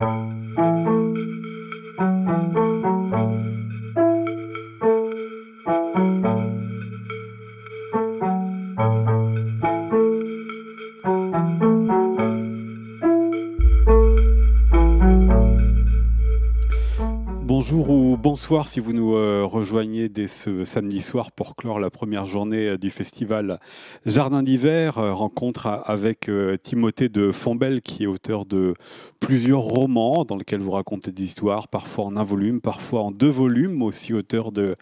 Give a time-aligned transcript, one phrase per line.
[0.00, 0.69] Música
[18.50, 22.70] bonsoir si vous nous euh, rejoignez dès ce samedi soir pour clore la première journée
[22.70, 23.60] euh, du festival
[24.06, 24.98] Jardin d'hiver.
[24.98, 26.28] Euh, rencontre avec
[26.64, 28.74] Timothée de Fombelle qui est auteur de
[29.20, 33.28] plusieurs romans dans lesquels vous racontez des histoires, parfois en un volume, parfois en deux
[33.28, 34.74] volumes, aussi auteur de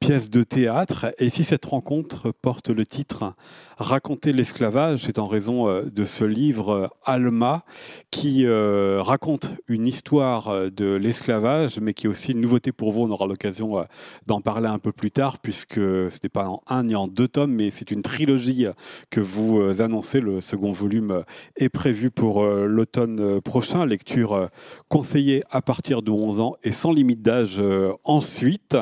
[0.00, 1.14] pièces de théâtre.
[1.18, 3.32] Et si cette rencontre porte le titre
[3.76, 7.64] Raconter l'esclavage, c'est en raison de ce livre Alma
[8.12, 13.13] qui raconte une histoire de l'esclavage, mais qui est aussi une nouveauté pour vous.
[13.14, 13.84] Aura l'occasion
[14.26, 17.28] d'en parler un peu plus tard, puisque ce n'est pas en un ni en deux
[17.28, 18.66] tomes, mais c'est une trilogie
[19.10, 20.20] que vous annoncez.
[20.20, 21.24] Le second volume
[21.56, 23.86] est prévu pour l'automne prochain.
[23.86, 24.48] Lecture
[24.88, 27.62] conseillée à partir de 11 ans et sans limite d'âge
[28.04, 28.76] ensuite,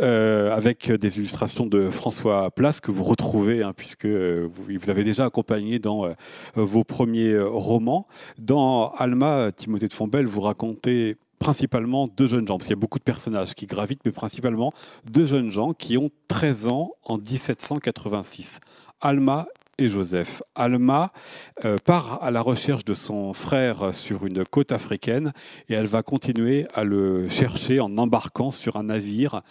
[0.00, 5.24] avec des illustrations de François Place que vous retrouvez, hein, puisque euh, vous, avez déjà
[5.24, 6.12] accompagné dans euh,
[6.54, 8.06] vos premiers euh, romans.
[8.38, 12.80] Dans Alma, Timothée de Fombelle, vous racontez principalement deux jeunes gens, parce qu'il y a
[12.80, 14.72] beaucoup de personnages qui gravitent, mais principalement
[15.04, 18.60] deux jeunes gens qui ont 13 ans en 1786.
[19.02, 20.42] Alma et Joseph.
[20.54, 21.12] Alma
[21.84, 25.34] part à la recherche de son frère sur une côte africaine
[25.68, 29.42] et elle va continuer à le chercher en embarquant sur un navire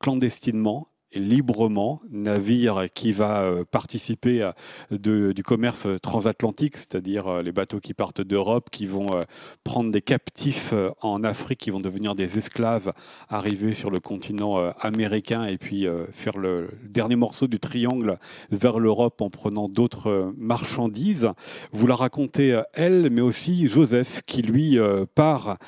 [0.00, 4.50] clandestinement librement, navire qui va euh, participer
[4.90, 9.20] du commerce transatlantique, c'est-à-dire euh, les bateaux qui partent d'Europe, qui vont euh,
[9.64, 12.92] prendre des captifs en Afrique, qui vont devenir des esclaves,
[13.28, 18.18] arriver sur le continent américain et puis faire le dernier morceau du triangle
[18.50, 21.30] vers l'Europe en prenant d'autres marchandises.
[21.72, 24.78] Vous la racontez elle, mais aussi Joseph, qui lui
[25.14, 25.58] part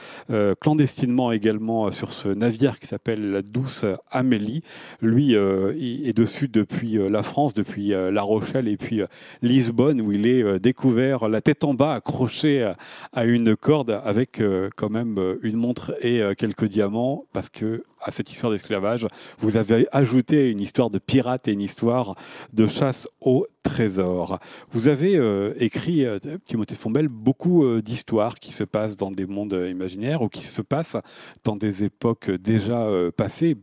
[0.61, 4.63] clandestinement également sur ce navire qui s'appelle la Douce Amélie.
[5.01, 9.03] Lui euh, est dessus depuis euh, la France, depuis euh, La Rochelle et puis
[9.43, 12.73] Lisbonne, où il est découvert la tête en bas, accroché
[13.13, 14.43] à une corde avec
[14.77, 19.07] quand même une montre et quelques diamants, parce que à cette histoire d'esclavage,
[19.39, 22.17] vous avez ajouté une histoire de pirate et une histoire
[22.53, 24.39] de chasse au trésor.
[24.73, 25.19] Vous avez
[25.59, 26.05] écrit,
[26.45, 30.99] Timothée Fombelle, beaucoup d'histoires qui se passent dans des mondes imaginaires ou qui se passent
[31.45, 32.87] dans des époques déjà
[33.17, 33.57] passées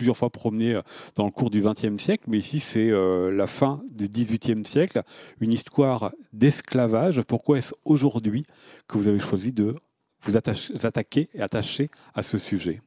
[0.00, 0.82] plusieurs fois promené euh,
[1.14, 5.02] dans le cours du XXe siècle, mais ici c'est euh, la fin du XVIIIe siècle,
[5.40, 7.20] une histoire d'esclavage.
[7.20, 8.46] Pourquoi est-ce aujourd'hui
[8.88, 9.76] que vous avez choisi de
[10.22, 12.80] vous, attaquer et attacher à ce sujet?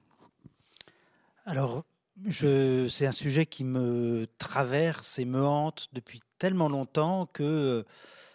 [1.45, 1.83] Alors,
[2.31, 7.83] c'est un sujet qui me traverse et me hante depuis tellement longtemps que euh,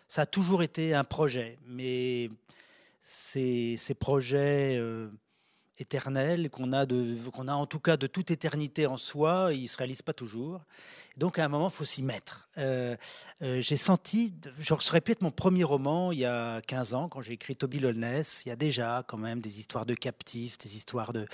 [0.06, 1.58] ça a toujours été un projet.
[1.66, 2.30] Mais
[3.00, 4.80] ces, ces projets
[5.78, 9.62] éternel, qu'on a, de, qu'on a en tout cas de toute éternité en soi, il
[9.62, 10.60] ne se réalise pas toujours.
[11.16, 12.48] Donc à un moment, il faut s'y mettre.
[12.58, 12.96] Euh,
[13.42, 16.94] euh, j'ai senti, genre, ça aurait pu être mon premier roman il y a 15
[16.94, 18.42] ans, quand j'ai écrit Toby Lolness.
[18.46, 21.26] Il y a déjà quand même des histoires de captifs, des histoires de...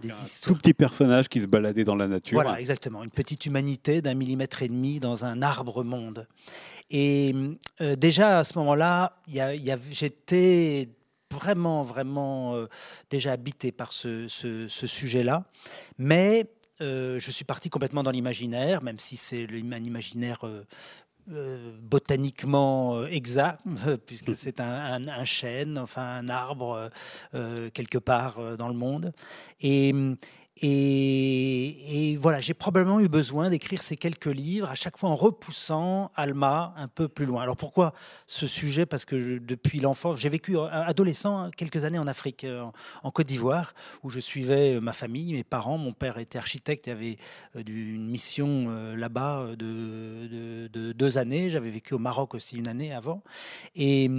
[0.00, 0.54] Des histoires...
[0.54, 2.40] Tout petit personnage qui se baladait dans la nature.
[2.40, 3.04] Voilà, exactement.
[3.04, 6.26] Une petite humanité d'un millimètre et demi dans un arbre monde.
[6.90, 7.34] Et
[7.82, 9.18] euh, déjà à ce moment-là,
[9.90, 10.88] j'étais
[11.32, 12.66] vraiment, vraiment euh,
[13.10, 14.26] déjà habité par ce,
[14.68, 15.44] sujet-là.
[15.98, 16.50] Mais
[16.80, 23.62] euh, je suis parti complètement dans l'imaginaire, même si c'est un imaginaire euh, botaniquement exact,
[24.06, 26.90] puisque c'est un, chêne, enfin un arbre
[27.32, 29.12] quelque part dans le monde.
[29.60, 29.94] Et,
[30.62, 36.10] et, voilà, j'ai probablement eu besoin d'écrire ces quelques livres, à chaque fois en repoussant
[36.16, 37.42] Alma un peu plus loin.
[37.42, 37.92] Alors pourquoi
[38.26, 38.86] ce sujet?
[38.86, 42.64] Parce que depuis l'enfance, j'ai vécu euh, adolescent quelques années en Afrique, euh,
[43.02, 45.76] en, Côte d'Ivoire, où je suivais euh, ma famille, mes parents.
[45.76, 47.16] Mon père était architecte, il avait
[47.54, 51.50] une mission là-bas de, de, deux années.
[51.50, 53.22] J'avais vécu au Maroc aussi une année avant.
[53.74, 54.10] Et,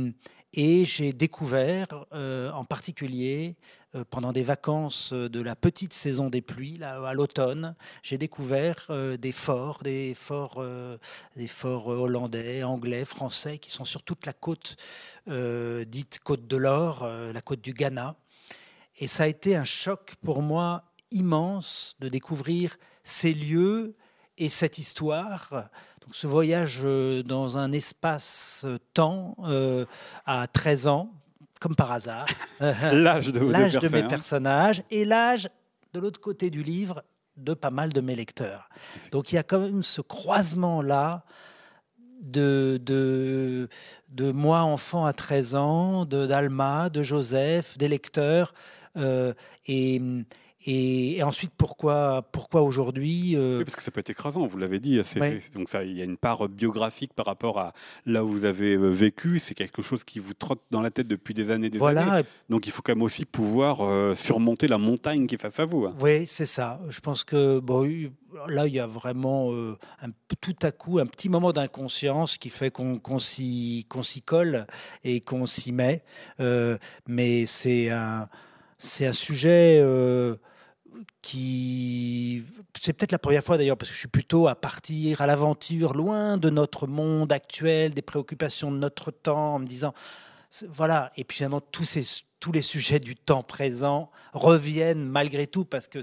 [0.54, 3.56] et j'ai découvert en particulier
[3.98, 7.74] euh, pendant des vacances euh, de la petite saison des pluies, là, à l'automne,
[8.04, 10.64] j'ai découvert euh, des forts, des forts,
[11.36, 14.76] des forts hollandais, anglais, français, qui sont sur toute la côte
[15.28, 18.16] dite côte de l'Or, la côte du Ghana.
[18.98, 23.96] Et ça a été un choc pour moi immense de découvrir ces lieux
[24.38, 25.70] et cette histoire.
[26.08, 26.88] Donc ce voyage
[27.26, 29.36] dans un espace-temps
[30.26, 31.12] à 13 ans,
[31.60, 32.28] comme par hasard.
[32.62, 35.50] l'âge de, de mes personnages et l'âge
[35.92, 37.04] de l'autre côté du livre
[37.36, 38.70] de pas mal de mes lecteurs.
[39.12, 41.26] Donc il y a quand même ce croisement-là
[42.22, 43.68] de, de,
[44.08, 48.54] de moi, enfant à 13 ans, d'Alma, de, Joseph, des lecteurs.
[49.68, 50.02] et
[50.66, 54.80] et, ensuite, pourquoi, pourquoi aujourd'hui euh, Oui, parce que ça peut être écrasant, vous l'avez
[54.80, 55.00] dit.
[55.54, 57.74] Donc ça, il y a une part biographique par rapport à
[58.06, 59.40] là où vous avez euh, vécu.
[59.40, 62.14] C'est quelque chose qui vous trotte dans la tête depuis des années, des voilà.
[62.14, 62.28] années.
[62.50, 65.66] Donc il faut quand même aussi pouvoir euh, surmonter la montagne qui est face à
[65.66, 65.86] vous.
[65.86, 65.94] Hein.
[66.02, 66.80] Oui, c'est ça.
[66.90, 67.88] Je pense que bon,
[68.48, 70.10] là, il y a vraiment un,
[70.42, 73.86] tout à coup un petit moment d'inconscience qui fait qu'on s'y
[74.26, 74.66] colle
[75.04, 76.04] et qu'on s'y met.
[77.08, 78.28] mais c'est un,
[79.02, 79.84] un sujet
[81.22, 82.44] qui
[82.80, 85.94] c'est peut-être la première fois d'ailleurs parce que je suis plutôt à partir à l'aventure
[85.94, 89.94] loin de notre monde actuel, des préoccupations de notre temps, en me disant
[90.68, 95.66] voilà et puis finalement tous ces tous les sujets du temps présent reviennent malgré tout
[95.66, 96.00] parce que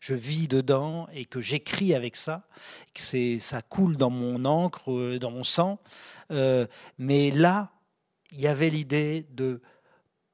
[0.00, 2.46] je vis dedans et que j'écris avec ça,
[2.94, 5.78] que c'est ça coule dans mon encre, euh, dans mon sang.
[6.30, 6.66] Euh,
[6.98, 7.70] mais là,
[8.32, 9.60] il y avait l'idée de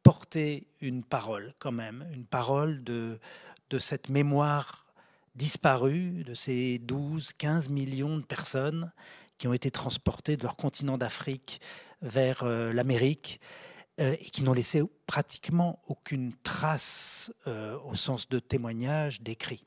[0.04, 3.18] porter une parole quand même, une parole de
[3.78, 4.86] cette mémoire
[5.34, 8.92] disparue, de ces 12, 15 millions de personnes
[9.38, 11.60] qui ont été transportées de leur continent d'Afrique
[12.02, 13.40] vers euh, l'Amérique
[14.00, 19.64] euh, et qui n'ont laissé pratiquement aucune trace euh, au sens de témoignage, d'écrit.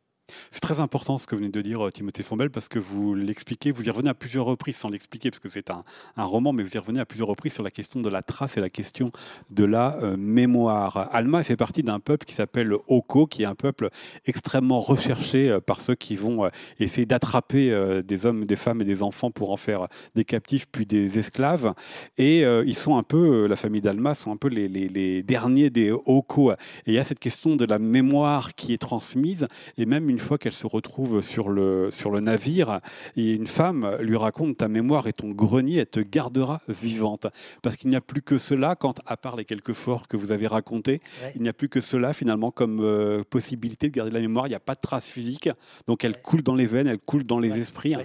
[0.51, 3.71] C'est très important ce que venez de dire euh, Timothée Fombelle parce que vous l'expliquez,
[3.71, 5.83] vous y revenez à plusieurs reprises sans l'expliquer parce que c'est un,
[6.15, 8.61] roman, mais vous y revenez à plusieurs reprises sur la question de la trace et
[8.61, 9.11] la question
[9.49, 11.09] de la euh, mémoire.
[11.11, 13.89] Alma fait partie d'un peuple qui s'appelle le Oko, qui est un peuple
[14.25, 16.49] extrêmement recherché euh, par ceux qui vont
[16.79, 20.85] essayer d'attraper des hommes, des femmes et des enfants pour en faire des captifs puis
[20.85, 21.73] des esclaves.
[22.17, 25.91] Et ils sont un peu, la famille d'Alma sont un peu les, les derniers des
[25.91, 26.51] Oko.
[26.51, 26.55] Et
[26.87, 29.47] il y a cette question de la mémoire qui est transmise
[29.77, 32.79] et même une fois qu'elle se retrouve sur le, sur le navire,
[33.15, 37.27] et une femme lui raconte ta mémoire et ton grenier, elle te gardera vivante.
[37.61, 40.31] Parce qu'il n'y a plus que cela, quand, à part les quelques forts que vous
[40.31, 41.01] avez racontés,
[41.35, 44.47] il n'y a plus que cela finalement comme euh, possibilité de garder la mémoire.
[44.47, 45.49] Il n'y a pas de trace physique,
[45.87, 47.95] donc elle coule dans les veines, elle coule dans les esprits.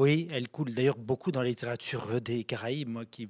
[0.00, 3.28] Oui, elle coule d'ailleurs beaucoup dans la littérature des Caraïbes, moi qui,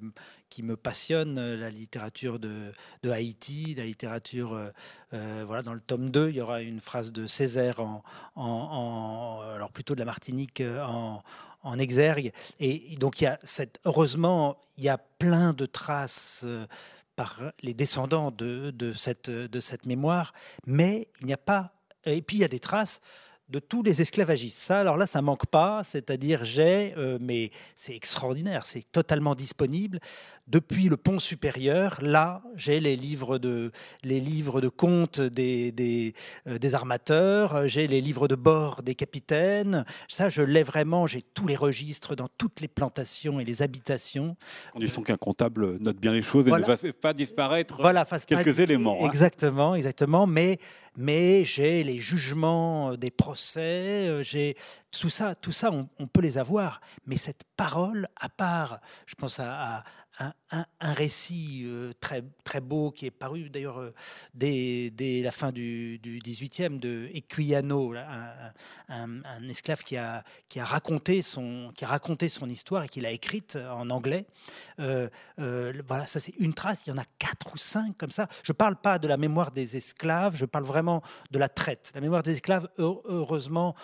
[0.63, 2.73] me passionne, euh, la littérature de,
[3.11, 4.69] Haïti, la littérature, euh,
[5.13, 7.81] euh, voilà, dans le tome 2, il y aura une phrase de Césaire,
[8.37, 12.31] en, alors plutôt de la Martinique, en, exergue.
[12.61, 13.41] Et donc, il y a
[13.85, 16.47] heureusement, il y a plein de traces
[17.17, 20.33] par les descendants de, de, cette, de cette mémoire,
[20.69, 21.73] mais il n'y a pas.
[22.05, 23.01] Et puis, il y a des traces
[23.50, 24.58] de tous les esclavagistes.
[24.58, 30.00] Ça, alors là, ça manque pas, c'est-à-dire j'ai, mais c'est extraordinaire, c'est totalement disponible
[30.50, 33.70] depuis le pont supérieur, là, j'ai les livres de,
[34.02, 36.12] les livres de comptes des, des,
[36.49, 39.85] euh, des armateurs, j'ai les livres de bord des capitaines.
[40.08, 44.37] Ça, je l'ai vraiment, j'ai tous les registres dans toutes les plantations et les habitations.
[44.73, 48.99] Condition qu'un comptable note bien les choses et ne fasse pas disparaître voilà, quelques éléments.
[49.02, 49.06] Hein.
[49.06, 50.26] Exactement, exactement.
[50.26, 50.58] Mais,
[50.97, 54.56] mais j'ai les jugements des procès, euh, j'ai
[54.91, 56.81] tout ça, tout ça, on, peut les avoir.
[57.06, 59.85] Mais cette parole, à part, je pense à
[60.52, 63.94] un, récit euh, très, très beau qui est paru d'ailleurs euh,
[64.35, 67.94] dès, la fin du, du 18e de Equiano,
[68.88, 73.00] un, esclave qui a, qui, a raconté son, qui a raconté son histoire et qui
[73.00, 74.26] l'a écrite en anglais.
[74.81, 75.08] Euh,
[75.87, 78.29] voilà, ça c'est une trace, il y en a quatre ou cinq comme ça.
[78.43, 81.92] Je ne parle pas de la mémoire des esclaves, je parle vraiment de la traite.
[81.95, 83.75] La mémoire des esclaves, heureusement,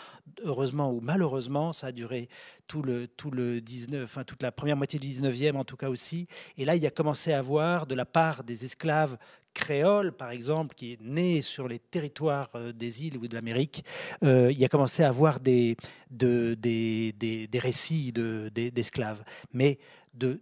[0.42, 2.28] heureusement ou malheureusement, ça a duré
[2.66, 5.88] tout le, tout le 19, enfin, toute la première moitié du 19e en tout cas
[5.88, 6.26] aussi.
[6.58, 9.18] Et là, il y a commencé à avoir de la part des esclaves
[9.56, 13.84] créoles, par exemple, qui est né sur les territoires euh, des îles ou de l'Amérique,
[14.22, 15.76] euh, il y a commencé à avoir des,
[16.10, 19.24] de, des, des, des, récits d'esclaves.
[19.54, 19.78] Mais
[20.12, 20.40] de,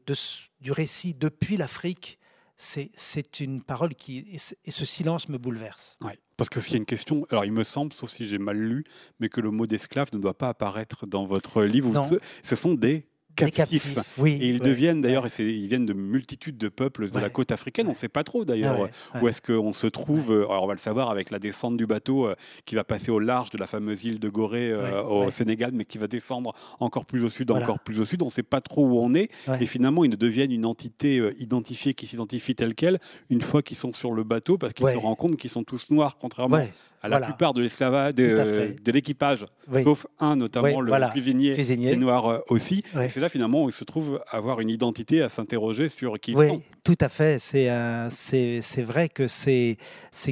[0.61, 2.19] du récit depuis l'Afrique,
[2.57, 4.27] c'est une parole qui.
[4.65, 5.99] Et ce silence me bouleverse.
[6.01, 8.39] Ouais, parce que s'il y a une question, alors il me semble, sauf si j'ai
[8.39, 8.85] mal lu,
[9.19, 11.91] mais que le mot d'esclave ne doit pas apparaître dans votre livre.
[11.91, 12.09] Non.
[12.43, 13.99] Ce sont des captifs.
[14.19, 17.87] Oui, et ils deviennent d'ailleurs, ils viennent de multitudes de peuples de la côte africaine.
[17.87, 18.89] On ne sait pas trop d'ailleurs
[19.21, 20.31] où est-ce qu'on se trouve.
[20.31, 23.19] Alors on va le savoir avec la descente du bateau euh, qui va passer au
[23.19, 27.05] large de la fameuse île de Gorée euh, au Sénégal, mais qui va descendre encore
[27.05, 28.23] plus au sud, encore plus au sud.
[28.23, 29.31] On ne sait pas trop où on est.
[29.61, 32.99] Et finalement, ils ne deviennent une entité euh, identifiée qui s'identifie telle qu'elle
[33.31, 35.91] une fois qu'ils sont sur le bateau, parce qu'ils se rendent compte qu'ils sont tous
[35.91, 36.61] noirs, contrairement
[37.05, 39.47] à la plupart de l'esclavage, de, l'équipage,
[39.85, 42.83] sauf un notamment, le cuisinier, qui est noir aussi.
[43.01, 46.33] Et c'est là finalement où ils se trouvent avoir une identité à s'interroger sur qui
[46.33, 46.63] ils sont.
[46.83, 47.39] Tout à fait.
[47.39, 47.71] C'est
[48.11, 49.77] c'est vrai que c'est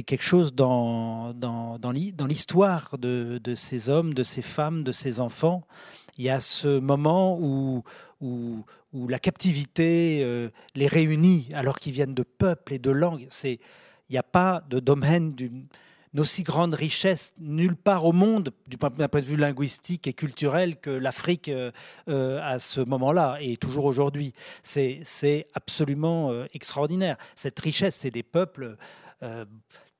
[0.05, 5.19] quelque chose dans, dans, dans l'histoire de, de ces hommes, de ces femmes, de ces
[5.19, 5.63] enfants
[6.17, 7.83] il y a ce moment où,
[8.21, 8.63] où,
[8.93, 13.27] où la captivité euh, les réunit alors qu'ils viennent de peuples et de langues.
[13.43, 13.57] Il
[14.11, 15.65] n'y a pas de domaine d'une
[16.21, 20.89] aussi grande richesse nulle part au monde, du point, de vue linguistique et culturel, que
[20.89, 21.71] l'Afrique euh,
[22.07, 24.33] euh, à ce moment-là et toujours aujourd'hui.
[24.61, 25.01] C'est,
[25.53, 27.17] absolument extraordinaire.
[27.35, 28.77] Cette richesse, c'est des peuples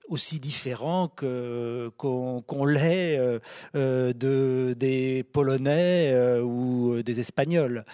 [0.08, 3.40] aussi différent que, qu'on, l'est euh,
[3.76, 7.86] euh, de, des Polonais euh, ou des Espagnols.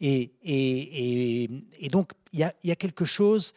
[0.00, 1.50] Et, et,
[1.80, 3.54] et, donc, il y a, quelque chose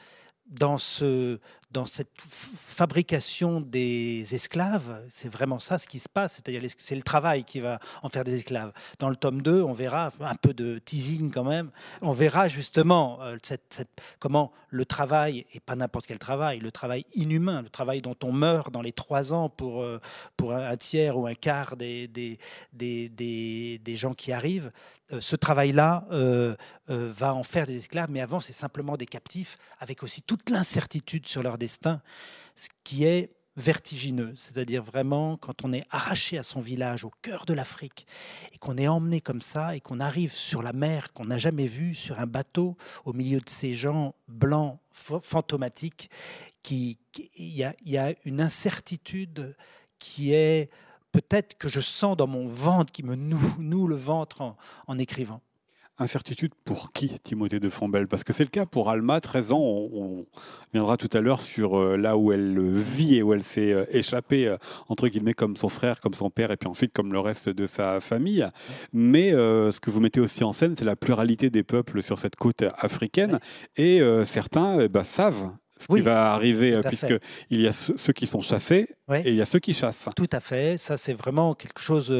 [0.48, 1.40] dans, ce,
[1.72, 7.02] dans cette fabrication des esclaves, c'est vraiment ça ce qui se passe, c'est-à-dire c'est le
[7.02, 8.72] travail qui va en faire des esclaves.
[9.00, 11.72] Dans le tome 2, on verra un peu de teasing quand même,
[12.02, 13.38] on verra justement euh,
[14.20, 18.32] comment le travail, et pas n'importe quel travail, le travail inhumain, le travail dont on
[18.32, 20.00] meurt dans les trois ans pour, euh,
[20.38, 22.38] pour un tiers ou un quart des, des,
[22.74, 24.72] des, des gens qui arrivent,
[25.12, 26.06] euh, ce travail-là
[26.88, 31.28] va en faire des esclaves, mais avant c'est simplement des captifs, avec aussi toute l'incertitude
[31.28, 36.62] sur leur destin, ce qui est vertigineux, c'est-à-dire vraiment quand on est arraché à son
[36.62, 38.06] village au cœur de l'Afrique
[38.54, 41.66] et qu'on est emmené comme ça et qu'on arrive sur la mer qu'on n'a jamais
[41.66, 46.12] vue, sur un bateau, au milieu de ces gens blancs fantomatiques,
[46.62, 47.00] qui,
[47.36, 49.56] il y, a une incertitude
[50.00, 50.70] qui est
[51.12, 55.42] peut-être que je sens dans mon ventre, qui me noue, le ventre en, en écrivant.
[56.00, 59.60] Incertitude pour qui, Timothée de Fombelle Parce que c'est le cas pour Alma, 13 ans.
[59.60, 60.26] On,
[60.72, 63.86] viendra tout à l'heure sur euh, là où elle vit et où elle s'est euh,
[63.90, 64.58] échappée, euh,
[64.90, 67.66] entre guillemets, comme son frère, comme son père, et puis ensuite comme le reste de
[67.66, 68.48] sa famille.
[68.94, 72.36] Mais ce que vous mettez aussi en scène, c'est la pluralité des peuples sur cette
[72.36, 73.40] côte africaine.
[73.76, 78.42] Et certains eh ben, savent ce qui va arriver, puisqu'il y a ceux qui sont
[78.42, 80.10] chassés et il y a ceux qui chassent.
[80.16, 80.78] Tout à fait.
[80.78, 82.14] Ça, c'est vraiment quelque chose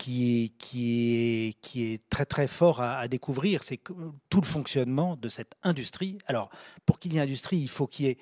[0.00, 3.78] qui, qui, est, qui est très très fort à, découvrir, c'est
[4.30, 6.16] tout le fonctionnement de cette industrie.
[6.26, 6.48] Alors,
[6.86, 8.16] pour qu'il y ait industrie, il faut qu'il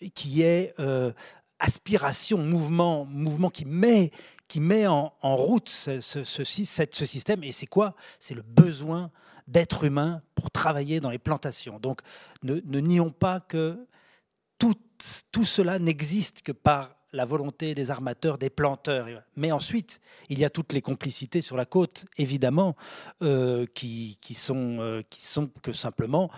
[0.00, 1.12] y ait, euh,
[1.58, 4.12] aspiration, mouvement, mouvement qui met,
[4.46, 7.42] qui met en, route ce, ce, ce, ce système.
[7.42, 7.96] Et c'est quoi?
[8.20, 9.10] C'est le besoin
[9.48, 11.80] d'être humain pour travailler dans les plantations.
[11.80, 12.00] Donc,
[12.44, 13.76] ne, ne nions pas que
[14.58, 14.76] tout,
[15.32, 19.06] tout cela n'existe que par la volonté des armateurs, des planteurs.
[19.36, 22.76] Mais ensuite, il y a toutes les complicités sur la côte, évidemment,
[23.22, 26.30] euh, qui, qui, sont, euh, qui sont que simplement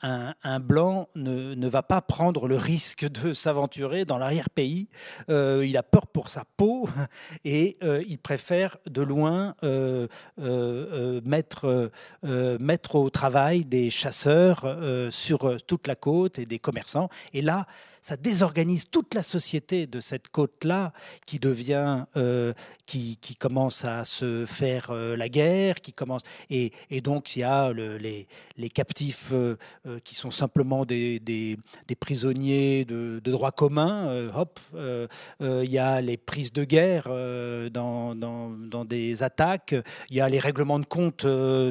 [0.00, 4.88] un, blanc ne, va pas prendre le risque de s'aventurer dans l'arrière-pays.
[5.28, 6.88] Euh, il a peur pour sa peau
[7.44, 9.56] et il préfère de loin
[11.24, 11.90] mettre,
[12.22, 14.78] mettre au travail des chasseurs
[15.10, 17.08] sur toute la côte et des commerçants.
[17.32, 17.66] Et là,
[18.00, 20.92] ça désorganise toute la société de cette côte-là
[21.26, 22.52] qui devient, euh,
[22.86, 27.72] qui, commence à se faire euh, la guerre, qui commence et, donc il y a
[27.72, 28.26] le, les,
[28.70, 29.56] captifs euh,
[30.04, 31.20] qui sont simplement des,
[32.00, 34.28] prisonniers de, droit commun.
[34.34, 34.60] hop,
[35.40, 37.08] il y a les prises de guerre
[37.70, 39.74] dans, des attaques.
[40.10, 41.26] Il y a les règlements de compte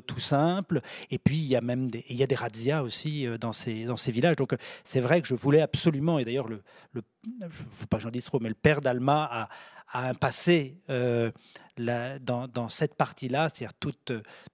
[0.05, 0.81] tout simples.
[1.11, 4.35] Et puis il y a même des, il des razzias aussi dans ces villages.
[4.35, 6.61] Donc c'est vrai que je voulais absolument d'ailleurs, le,
[6.93, 9.49] je ne veux pas j'en dise trop, mais le père d'Alma
[9.93, 11.31] a, un passé euh,
[11.77, 13.73] dans, cette partie-là, c'est-à-dire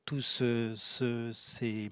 [0.06, 1.90] tous ces,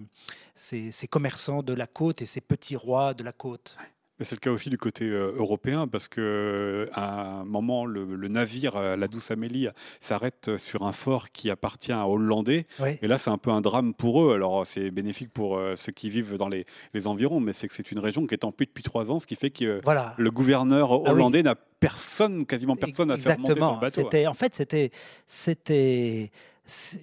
[0.54, 3.78] ces, commerçants de la côte et ces petits rois de la côte
[4.24, 8.28] c'est le cas aussi du côté euh, européen parce que euh, à un moment, le,
[8.28, 9.68] navire, euh, la Douce Amélie,
[10.00, 12.66] s'arrête sur un fort qui appartient à Hollandais.
[13.01, 14.34] Et là, c'est un peu un drame pour eux.
[14.34, 16.66] Alors, c'est bénéfique pour ceux qui vivent dans les,
[17.06, 19.28] environs, mais c'est que c'est une région qui est en paix depuis trois ans, ce
[19.28, 19.82] qui fait que
[20.18, 24.28] le gouverneur ah hollandais n'a personne, quasiment personne, à faire monter son bateau.
[24.28, 24.92] En fait, c'était,
[25.25, 26.32] c'était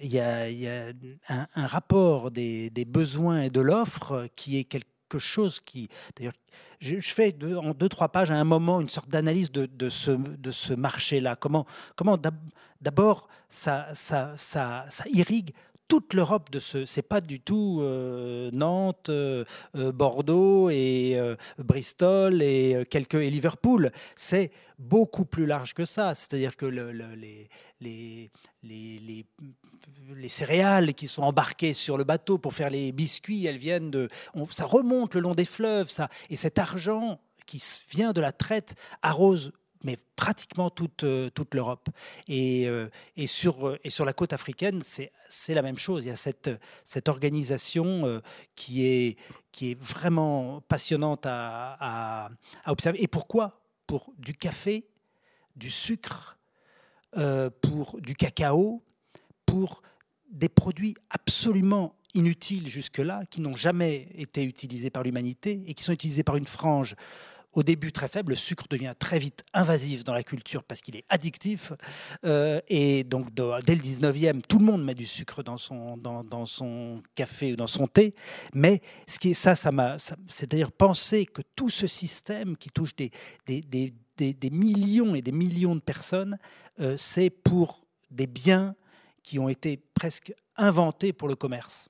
[0.01, 0.45] il y a,
[1.27, 6.33] un, rapport des, des, besoins et de l'offre qui est quelque chose qui, d'ailleurs,
[6.79, 10.11] je, fais en deux, trois pages à un moment une sorte d'analyse de, de, ce,
[10.11, 11.35] de ce marché-là.
[11.35, 12.17] Comment, comment
[12.81, 15.51] d'abord ça, ça, ça, ça irrigue
[15.89, 16.85] toute l'Europe de ce.
[16.85, 19.43] C'est pas du tout euh, Nantes, euh,
[19.75, 21.19] euh, Bordeaux et
[21.57, 23.91] Bristol et quelques et Liverpool.
[24.15, 26.15] C'est beaucoup plus large que ça.
[26.15, 27.49] C'est-à-dire que le, les,
[27.81, 28.31] les,
[28.63, 29.25] les, les,
[30.27, 34.09] céréales qui sont embarquées sur le bateau pour faire les biscuits, elles viennent de.
[34.51, 36.09] ça remonte le long des fleuves, ça.
[36.29, 39.51] Et cet argent qui vient de la traite arrose
[39.83, 41.89] mais pratiquement toute, euh, toute l'Europe.
[42.27, 46.05] Et, euh, et, sur, euh, et sur la côte africaine, c'est la même chose.
[46.05, 46.49] Il y a cette,
[46.83, 48.21] cette organisation
[48.55, 49.17] qui, est,
[49.51, 52.29] qui est vraiment passionnante à,
[52.65, 53.01] à, observer.
[53.01, 53.61] Et pourquoi?
[53.87, 54.87] Pour du café,
[55.55, 56.37] du sucre,
[57.61, 58.83] pour du cacao,
[59.49, 59.81] pour
[60.31, 65.93] des produits absolument inutiles jusque-là, qui n'ont jamais été utilisés par l'humanité et qui sont
[65.93, 66.95] utilisés par une frange
[67.53, 70.95] au début très faible, le sucre devient très vite invasif dans la culture parce qu'il
[70.95, 71.73] est addictif.
[72.23, 76.45] Euh, et donc, dès le 19e, tout le monde met du sucre dans son, dans,
[76.45, 78.13] son café ou dans son thé.
[78.53, 83.09] Mais ce qui ça, ça m'a, c'est-à-dire penser que tout ce système qui touche des,
[83.47, 86.37] des, des, des millions et des millions de personnes,
[86.79, 88.75] euh, c'est pour des biens
[89.23, 91.89] qui ont été presque inventés pour le commerce.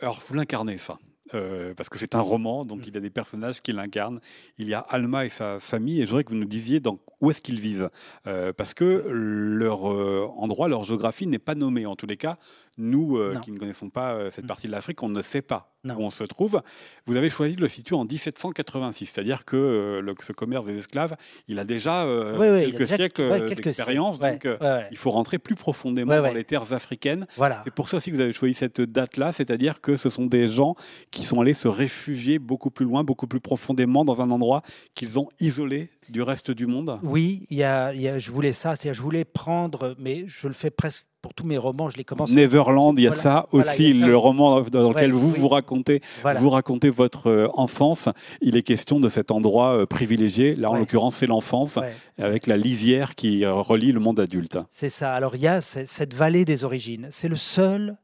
[0.00, 0.98] Alors, vous l'incarnez, ça
[1.34, 2.84] euh, parce que c'est un roman, donc mm.
[2.86, 4.20] il y a des personnages qui l'incarnent.
[4.58, 6.98] Il y a Alma et sa famille, et je voudrais que vous nous disiez dans,
[7.20, 7.90] où est-ce qu'ils vivent,
[8.26, 11.86] euh, parce que leur euh, endroit, leur géographie n'est pas nommée.
[11.86, 12.38] En tous les cas,
[12.78, 14.48] nous qui ne connaissons pas cette mm.
[14.48, 16.62] partie de l'Afrique, on ne sait pas où on se trouve.
[17.06, 21.16] Vous avez choisi de le situer en 1786, c'est-à-dire que le, ce commerce des esclaves,
[21.48, 22.06] il a déjà
[22.38, 24.48] quelques siècles d'expérience, donc
[24.90, 27.26] il faut rentrer plus profondément dans les terres africaines.
[27.36, 27.60] Voilà.
[27.64, 30.48] C'est pour ça aussi que vous avez choisi cette date-là, c'est-à-dire que ce sont des
[30.48, 30.74] gens
[31.10, 34.62] qui sont allés se réfugier beaucoup plus loin, beaucoup plus profondément dans un endroit
[34.94, 38.94] qu'ils ont isolé du reste du monde Oui, il y a, je voulais ça, c'est-à-dire
[38.94, 42.30] je voulais prendre, mais je le fais presque pour tous mes romans, je les commence.
[42.30, 46.02] Neverland, il y a ça aussi, le roman dans lequel vous vous racontez,
[46.36, 48.10] vous racontez votre euh, enfance.
[48.42, 50.54] Il est question de cet endroit euh, privilégié.
[50.54, 51.78] Là, en l'occurrence, c'est l'enfance,
[52.18, 54.58] avec la lisière qui euh, relie le monde adulte.
[54.68, 55.14] C'est ça.
[55.14, 57.08] Alors, il y a cette vallée des origines.
[57.10, 57.96] C'est le seul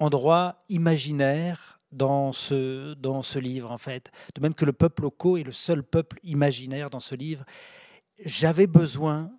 [0.00, 4.10] endroit imaginaire dans ce, dans ce livre, en fait.
[4.34, 7.44] De même que le peuple local est le seul peuple imaginaire dans ce livre.
[8.18, 9.30] J'avais besoin,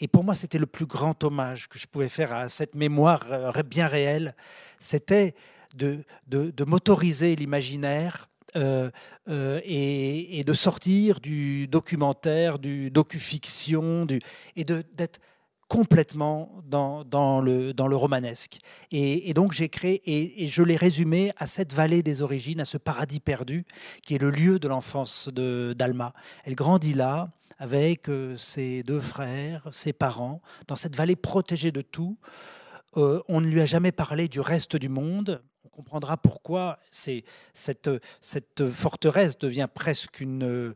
[0.00, 3.22] et pour moi c'était le plus grand hommage que je pouvais faire à cette mémoire
[3.30, 4.34] euh, bien réelle,
[4.78, 5.34] c'était
[5.76, 8.90] de, de, m'autoriser l'imaginaire euh,
[9.28, 14.20] euh, et, de sortir du documentaire, du docu-fiction, du,
[14.56, 15.20] et d'être
[15.68, 17.04] complètement dans,
[17.40, 18.58] le romanesque.
[18.90, 22.76] Et, donc j'ai créé, et, je l'ai résumé à cette vallée des origines, à ce
[22.76, 23.64] paradis perdu,
[24.02, 26.12] qui est le lieu de l'enfance d'Alma.
[26.44, 31.82] Elle grandit là, avec euh, ses deux frères, ses parents, dans cette vallée protégée de
[31.82, 32.18] tout.
[32.96, 35.42] Euh, on ne lui a jamais parlé du reste du monde.
[35.64, 37.98] On comprendra pourquoi cette,
[38.72, 40.74] forteresse devient presque une,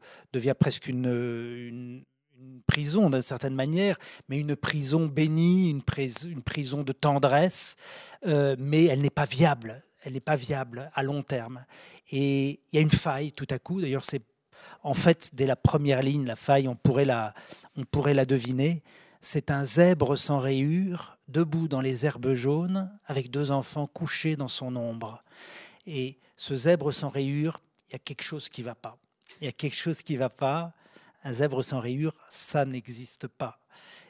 [2.67, 3.97] prison d'une certaine manière,
[4.29, 5.83] mais une prison bénie, une,
[6.27, 7.77] une prison de tendresse,
[8.27, 9.83] euh, mais elle n'est pas viable.
[10.03, 11.65] Elle n'est pas viable à long terme.
[12.13, 13.81] Et il y a une faille tout à coup.
[13.81, 14.23] D'ailleurs, c'est
[14.85, 17.35] en fait dès la première ligne, la faille, on pourrait la,
[17.77, 18.83] on pourrait la deviner.
[19.21, 24.49] C'est un zèbre sans rayures, debout dans les herbes jaunes, avec deux enfants couchés dans
[24.49, 25.25] son ombre.
[25.87, 28.99] Et ce zèbre sans rayures, il y a quelque chose qui ne va pas.
[29.41, 30.75] Il y a quelque chose qui ne va pas
[31.25, 33.59] un zèbre sans rayures, ça n'existe pas.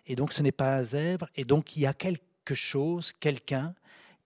[0.06, 3.74] Et donc ce n'est pas un zèbre, et donc il y a quelque chose, quelqu'un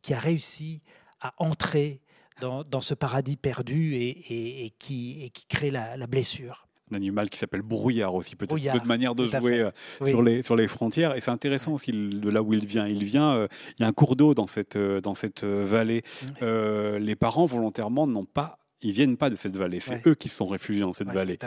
[0.00, 0.80] qui a réussi
[1.20, 2.00] à entrer
[2.40, 8.14] dans, ce paradis perdu et, qui, qui, crée la, blessure un animal qui s'appelle brouillard
[8.14, 9.70] aussi, peut-être une manière de jouer euh,
[10.03, 11.14] sur, les, sur les frontières.
[11.14, 12.87] Et c'est intéressant aussi de là où il vient.
[12.87, 13.48] Il vient, euh,
[13.79, 16.03] il y a un cours d'eau dans cette, euh, dans cette vallée.
[16.40, 20.46] les parents volontairement n'ont pas ils viennent pas de cette vallée, c'est eux qui sont
[20.46, 21.38] réfugiés dans cette vallée.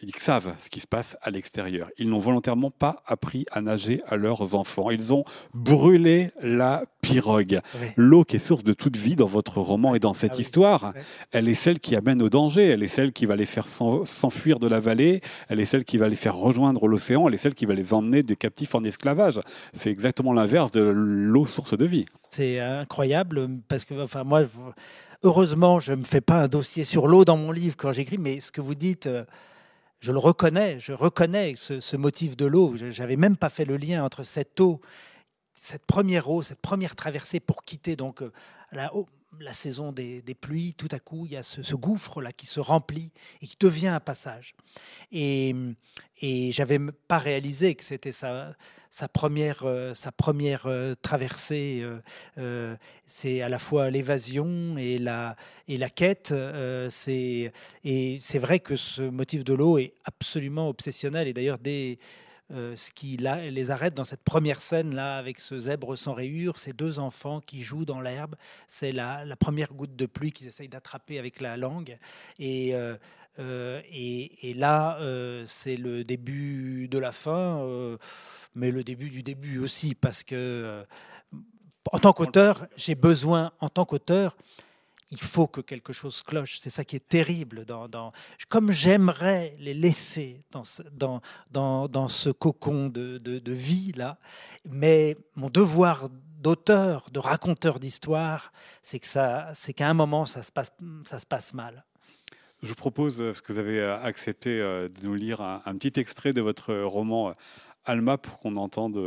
[0.00, 1.88] Ils savent ce qui se passe à l'extérieur.
[1.98, 4.90] Ils n'ont volontairement pas appris à nager à leurs enfants.
[4.90, 5.24] Ils ont
[5.54, 7.60] brûlé la pirogue.
[7.96, 10.92] L'eau qui est source de toute vie dans votre roman et dans cette ah histoire,
[11.32, 14.58] elle est celle qui amène au danger, elle est celle qui va les faire s'enfuir
[14.60, 17.54] de la vallée, elle est celle qui va les faire rejoindre l'océan, elle est celle
[17.54, 19.40] qui va les emmener de captifs en esclavage.
[19.72, 22.06] C'est exactement l'inverse de l'eau source de vie.
[22.30, 24.44] C'est incroyable parce que enfin moi
[25.24, 28.18] Heureusement, je ne me fais pas un dossier sur l'eau dans mon livre quand j'écris,
[28.18, 29.24] mais ce que vous dites, euh,
[29.98, 32.76] je le reconnais, je reconnais ce, motif de l'eau.
[32.76, 34.80] J'avais même pas fait le lien entre cette eau,
[35.56, 38.30] cette première eau, cette première traversée pour quitter donc euh,
[38.70, 38.92] la,
[39.40, 40.74] la saison des, pluies.
[40.74, 43.88] Tout à coup, il y a ce, gouffre là qui se remplit et qui devient
[43.88, 44.54] un passage.
[45.12, 45.54] Et,
[46.20, 48.54] et j'avais pas réalisé que c'était sa,
[48.90, 51.84] sa première, euh, sa première euh, traversée.
[52.38, 55.36] Euh, c'est à la fois l'évasion et la,
[55.68, 56.34] et la quête.
[56.90, 57.52] c'est,
[57.84, 61.28] et c'est vrai que ce motif de l'eau est absolument obsessionnel.
[61.28, 61.98] Et d'ailleurs, dès
[62.50, 66.72] ce qui les arrête dans cette première scène là avec ce zèbre sans rayures, ces
[66.72, 70.68] deux enfants qui jouent dans l'herbe, c'est la, la, première goutte de pluie qu'ils essayent
[70.68, 71.98] d'attraper avec la langue.
[72.38, 72.74] Et
[73.38, 77.96] euh, et, là, euh, c'est le début de la fin, euh,
[78.54, 80.84] mais le début du début aussi, parce que
[81.92, 84.36] en tant qu'auteur, j'ai besoin, en tant qu'auteur,
[85.10, 86.58] il faut que quelque chose cloche.
[86.60, 87.64] C'est ça qui est terrible.
[87.64, 88.12] Dans,
[88.48, 94.18] comme j'aimerais les laisser dans ce, dans, dans, ce cocon de, de, vie là,
[94.64, 100.70] mais mon devoir d'auteur, de raconteur d'histoire, c'est qu'à un moment ça se passe,
[101.04, 101.84] ça se passe mal.
[102.62, 106.32] Je vous propose, parce que vous avez accepté euh, de nous lire un, petit extrait
[106.32, 107.34] de votre roman
[107.88, 108.98] Alma pour qu'on entende,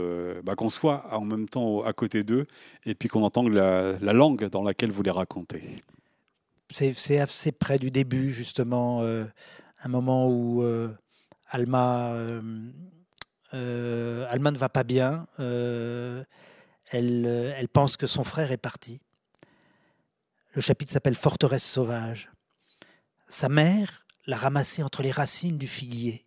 [0.44, 2.48] bah, qu'on soit en même temps à côté d'eux
[2.86, 5.64] et puis qu'on entende la, langue dans laquelle vous les racontez.
[6.74, 9.26] C'est assez près du début, justement, euh,
[9.84, 10.90] un moment où euh,
[11.50, 12.14] Alma,
[13.54, 15.28] euh, Alma ne va pas bien.
[15.38, 19.02] Elle, elle pense que son frère est parti.
[20.54, 22.32] Le chapitre s'appelle Forteresse sauvage.
[23.28, 26.26] Sa mère l'a ramassé entre les racines du figuier.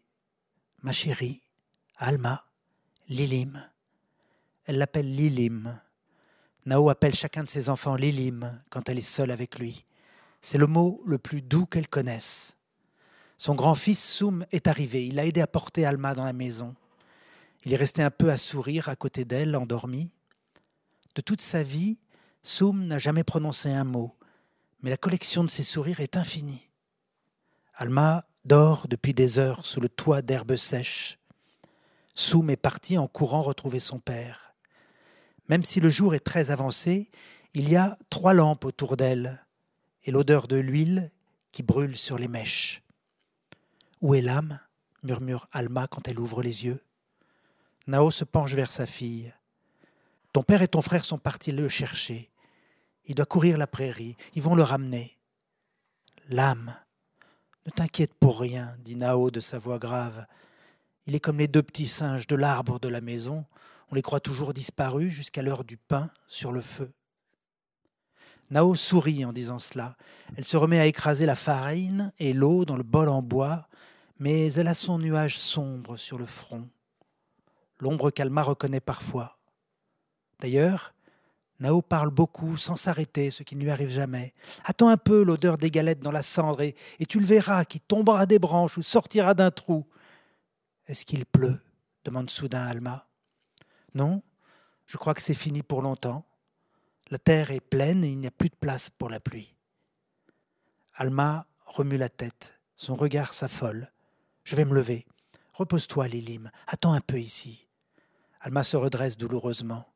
[0.82, 1.42] Ma chérie,
[1.96, 2.44] Alma,
[3.08, 3.62] Lilim.
[4.66, 5.80] Elle l'appelle Lilim.
[6.66, 9.84] Nao appelle chacun de ses enfants Lilim quand elle est seule avec lui.
[10.40, 12.56] C'est le mot le plus doux qu'elle connaisse.
[13.36, 15.06] Son grand-fils Soum est arrivé.
[15.06, 16.74] Il a aidé à porter Alma dans la maison.
[17.64, 20.12] Il est resté un peu à sourire à côté d'elle, endormi.
[21.14, 22.00] De toute sa vie,
[22.42, 24.16] Soum n'a jamais prononcé un mot,
[24.82, 26.68] mais la collection de ses sourires est infinie.
[27.74, 31.18] Alma dort depuis des heures sous le toit d'herbes sèches.
[32.14, 34.54] Soum est parti en courant retrouver son père.
[35.48, 37.10] Même si le jour est très avancé,
[37.52, 39.44] il y a trois lampes autour d'elle
[40.04, 41.10] et l'odeur de l'huile
[41.52, 42.82] qui brûle sur les mèches.
[44.00, 44.60] Où est l'âme?
[45.02, 46.82] murmure Alma quand elle ouvre les yeux.
[47.86, 49.32] Nao se penche vers sa fille.
[50.32, 52.30] Ton père et ton frère sont partis le chercher.
[53.04, 54.16] Il doit courir la prairie.
[54.34, 55.18] Ils vont le ramener.
[56.28, 56.74] L'âme.
[57.66, 60.26] Ne t'inquiète pour rien, dit Nao de sa voix grave.
[61.06, 63.44] Il est comme les deux petits singes de l'arbre de la maison.
[63.90, 66.90] On les croit toujours disparus jusqu'à l'heure du pain sur le feu.
[68.50, 69.96] Nao sourit en disant cela.
[70.36, 73.68] Elle se remet à écraser la farine et l'eau dans le bol en bois,
[74.18, 76.68] mais elle a son nuage sombre sur le front.
[77.80, 79.38] L'ombre qu'Alma reconnaît parfois.
[80.40, 80.94] D'ailleurs,
[81.60, 84.34] Nao parle beaucoup sans s'arrêter, ce qui ne lui arrive jamais.
[84.64, 87.80] Attends un peu l'odeur des galettes dans la cendre et, et tu le verras qui
[87.80, 89.86] tombera des branches ou sortira d'un trou.
[90.86, 91.60] Est-ce qu'il pleut?
[92.04, 93.08] demande soudain Alma.
[93.94, 94.22] Non,
[94.86, 96.26] je crois que c'est fini pour longtemps.
[97.10, 99.54] La terre est pleine et il n'y a plus de place pour la pluie.
[100.94, 102.58] Alma remue la tête.
[102.76, 103.90] Son regard s'affole.
[104.42, 105.06] Je vais me lever.
[105.54, 106.50] Repose-toi, Lilim.
[106.66, 107.66] Attends un peu ici.
[108.40, 109.86] Alma se redresse douloureusement.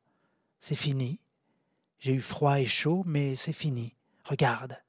[0.61, 1.21] C'est fini.
[1.99, 3.95] J'ai eu froid et chaud, mais c'est fini.
[4.25, 4.81] Regarde.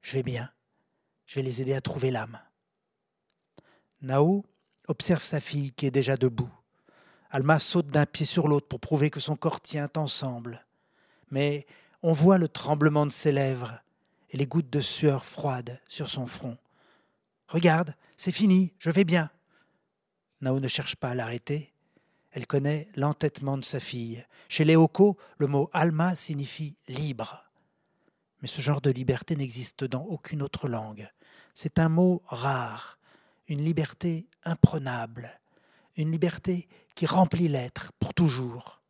[0.00, 0.50] Je vais bien.
[1.26, 2.40] Je vais les aider à trouver l'âme.
[4.00, 4.44] Nao
[4.88, 6.50] observe sa fille qui est déjà debout.
[7.30, 10.66] Alma saute d'un pied sur l'autre pour prouver que son corps tient ensemble.
[11.30, 11.66] Mais
[12.02, 13.80] on voit le tremblement de ses lèvres
[14.30, 16.58] et les gouttes de sueur froide sur son front.
[17.48, 19.30] Regarde, c'est fini, je vais bien.
[20.40, 21.72] Nao ne cherche pas à l'arrêter.
[22.32, 24.24] Elle connaît l'entêtement de sa fille.
[24.48, 27.44] Chez les Hoko, le mot Alma signifie libre.
[28.40, 31.08] Mais ce genre de liberté n'existe dans aucune autre langue.
[31.54, 32.98] C'est un mot rare,
[33.48, 35.40] une liberté imprenable,
[35.96, 38.82] une liberté qui remplit l'être pour toujours.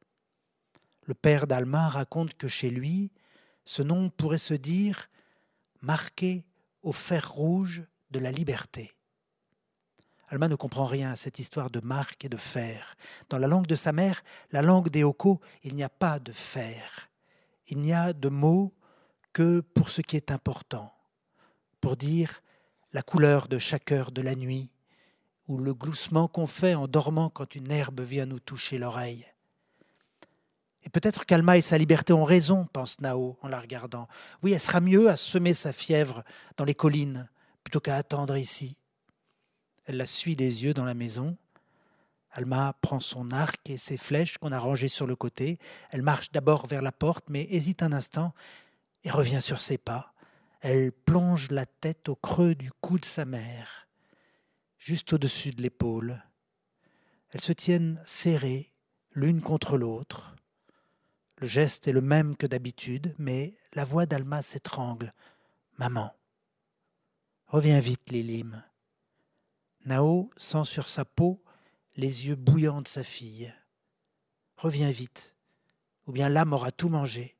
[1.04, 3.12] Le père d'Alma raconte que chez lui,
[3.64, 5.08] ce nom pourrait se dire
[5.80, 6.46] marqué
[6.82, 8.94] au fer rouge de la liberté.
[10.28, 12.96] Alma ne comprend rien à cette histoire de marque et de fer.
[13.28, 16.32] Dans la langue de sa mère, la langue des Hoko, il n'y a pas de
[16.32, 17.10] fer.
[17.68, 18.72] Il n'y a de mots
[19.32, 20.94] que pour ce qui est important,
[21.80, 22.42] pour dire
[22.92, 24.70] la couleur de chaque heure de la nuit,
[25.48, 29.26] ou le gloussement qu'on fait en dormant quand une herbe vient nous toucher l'oreille.
[30.84, 34.08] Et peut-être qu'Alma et sa liberté ont raison, pense Nao en la regardant.
[34.42, 36.24] Oui, elle sera mieux à semer sa fièvre
[36.56, 37.28] dans les collines
[37.62, 38.76] plutôt qu'à attendre ici.
[39.84, 41.36] Elle la suit des yeux dans la maison.
[42.32, 45.58] Alma prend son arc et ses flèches qu'on a rangées sur le côté.
[45.90, 48.32] Elle marche d'abord vers la porte, mais hésite un instant
[49.04, 50.11] et revient sur ses pas.
[50.64, 53.88] Elle plonge la tête au creux du cou de sa mère,
[54.78, 56.22] juste au-dessus de l'épaule.
[57.30, 58.72] Elles se tiennent serrées
[59.10, 60.36] l'une contre l'autre.
[61.38, 65.12] Le geste est le même que d'habitude, mais la voix d'Alma s'étrangle.
[65.78, 66.14] Maman.
[67.48, 68.62] Reviens vite, Lilim.
[69.84, 71.42] Nao sent sur sa peau
[71.96, 73.52] les yeux bouillants de sa fille.
[74.56, 75.34] Reviens vite,
[76.06, 77.36] ou bien l'âme aura tout mangé.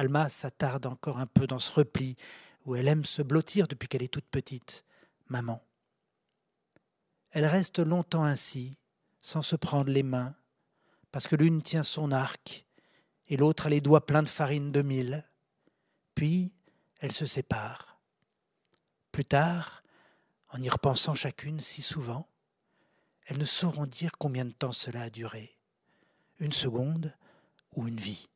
[0.00, 2.16] Alma s'attarde encore un peu dans ce repli
[2.64, 4.86] où elle aime se blottir depuis qu'elle est toute petite,
[5.28, 5.62] maman.
[7.32, 8.78] Elle reste longtemps ainsi,
[9.20, 10.34] sans se prendre les mains,
[11.12, 12.64] parce que l'une tient son arc
[13.28, 15.28] et l'autre a les doigts pleins de farine de mille.
[16.14, 16.56] Puis
[17.00, 18.00] elles se séparent.
[19.12, 19.82] Plus tard,
[20.48, 22.26] en y repensant chacune si souvent,
[23.26, 25.58] elles ne sauront dire combien de temps cela a duré,
[26.38, 27.14] une seconde
[27.74, 28.30] ou une vie.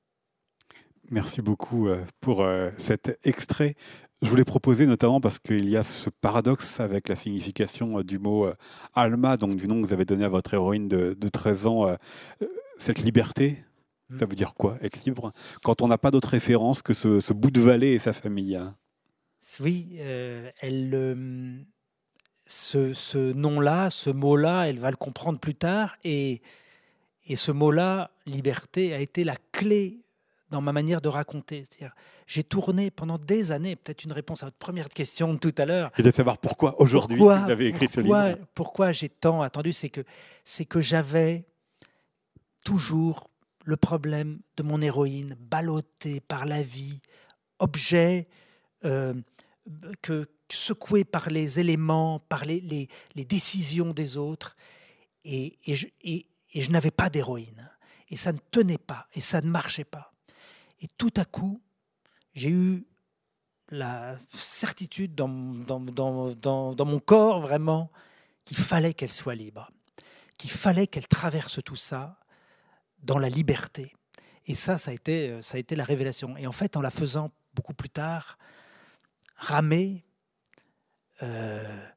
[1.10, 3.76] Merci beaucoup euh, pour euh, cet extrait.
[4.22, 8.18] Je voulais proposer notamment parce qu'il y a ce paradoxe avec la signification euh, du
[8.18, 8.48] mot
[8.94, 11.96] Alma, donc du nom que vous avez donné à votre héroïne de, 13 ans,
[12.78, 13.62] cette liberté.
[14.08, 14.18] Hmm.
[14.18, 17.50] Ça veut dire quoi, être libre, quand on n'a pas d'autre référence que ce, bout
[17.50, 18.74] de vallée et sa famille hein
[19.60, 19.98] Oui,
[20.60, 21.66] elle,
[22.46, 25.96] ce, nom-là, ce mot-là, elle va le comprendre plus tard.
[26.04, 26.40] Et,
[27.26, 30.03] et ce mot-là, liberté, a été la clé
[30.54, 31.64] dans ma manière de raconter.
[31.64, 31.94] C'est-à-dire,
[32.28, 35.64] j'ai tourné pendant des années, peut-être une réponse à votre première question de tout à
[35.66, 35.90] l'heure.
[35.98, 38.38] Et de savoir pourquoi aujourd'hui vous avez écrit ce livre.
[38.54, 40.02] Pourquoi j'ai tant attendu, c'est que
[40.44, 41.44] c'est que j'avais
[42.64, 43.30] toujours
[43.64, 47.00] le problème de mon héroïne, ballottée par la vie,
[47.58, 48.28] objet
[48.84, 49.14] euh,
[50.02, 54.54] que secouée par les éléments, par les, les, décisions des autres,
[55.24, 57.70] et, et je, et je n'avais pas d'héroïne.
[58.10, 60.13] Et ça ne tenait pas, et ça ne marchait pas.
[60.84, 61.62] Et tout à coup,
[62.34, 62.86] j'ai eu
[63.70, 67.90] la certitude dans, dans, dans, dans, mon corps vraiment
[68.44, 69.70] qu'il fallait qu'elle soit libre,
[70.36, 72.20] qu'il fallait qu'elle traverse tout ça
[72.98, 73.94] dans la liberté.
[74.44, 76.36] Et ça, ça a, été, ça a été la révélation.
[76.36, 78.36] Et en fait, en la faisant beaucoup plus tard,
[79.36, 80.04] ramer,
[81.22, 81.88] euh,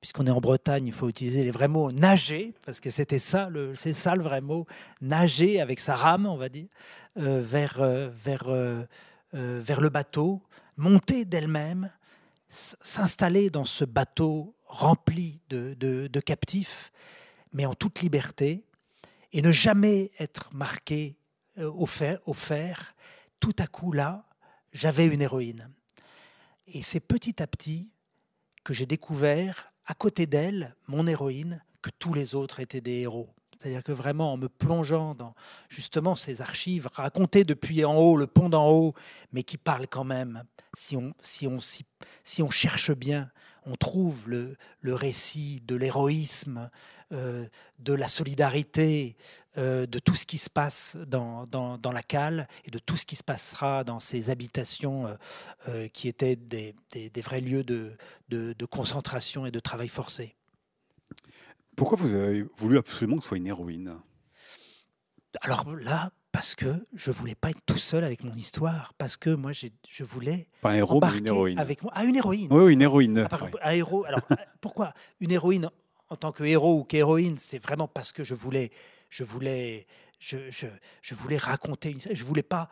[0.00, 3.48] puisqu'on est en Bretagne, il faut utiliser les vrais mots, nager, parce que c'était ça,
[3.74, 4.66] c'est ça le vrai mot,
[5.00, 6.68] nager avec sa rame, on va dire,
[7.16, 8.86] euh, vers, euh, vers, euh,
[9.32, 10.42] vers le bateau,
[10.76, 11.90] monter d'elle-même,
[12.48, 16.92] s'installer dans ce bateau rempli de, de, captifs,
[17.52, 18.64] mais en toute liberté,
[19.32, 21.16] et ne jamais être marqué
[21.58, 22.94] au fer, au fer.
[23.40, 24.24] Tout à coup, là,
[24.72, 25.70] j'avais une héroïne.
[26.66, 27.92] Et c'est petit à petit
[28.64, 33.30] que j'ai découvert à côté d'elle, mon héroïne, que tous les autres étaient des héros.
[33.56, 35.34] C'est-à-dire que vraiment, en me plongeant dans
[35.68, 38.94] justement ces archives racontées depuis en haut, le pont d'en haut,
[39.32, 40.44] mais qui parlent quand même,
[40.76, 43.30] si on, si on, si, on cherche bien,
[43.64, 46.70] on trouve le, le récit de l'héroïsme,
[47.12, 47.46] euh,
[47.78, 49.16] de la solidarité,
[49.58, 52.96] euh, de tout ce qui se passe dans, dans, dans, la cale et de tout
[52.96, 55.06] ce qui se passera dans ces habitations
[55.68, 57.92] euh, qui étaient des, des, des, vrais lieux de,
[58.28, 60.34] de, de concentration et de travail forcé.
[61.76, 63.94] Pourquoi vous avez voulu absolument que ce soit une héroïne?
[65.42, 69.30] Alors là, parce que je voulais pas être tout seul avec mon histoire, parce que
[69.30, 71.58] moi je voulais pas un héros, mais une héroïne.
[71.58, 71.92] Avec moi.
[71.94, 72.48] Ah, une héroïne.
[72.50, 73.26] Oui, une héroïne.
[73.30, 74.04] Ah, un héros.
[74.04, 74.20] Alors
[74.60, 75.70] pourquoi une héroïne
[76.10, 77.36] en tant que héros ou qu'héroïne?
[77.36, 78.70] C'est vraiment parce que je voulais,
[79.08, 79.86] je voulais,
[80.18, 80.66] je, je,
[81.02, 82.00] je voulais raconter une.
[82.00, 82.68] Je voulais pas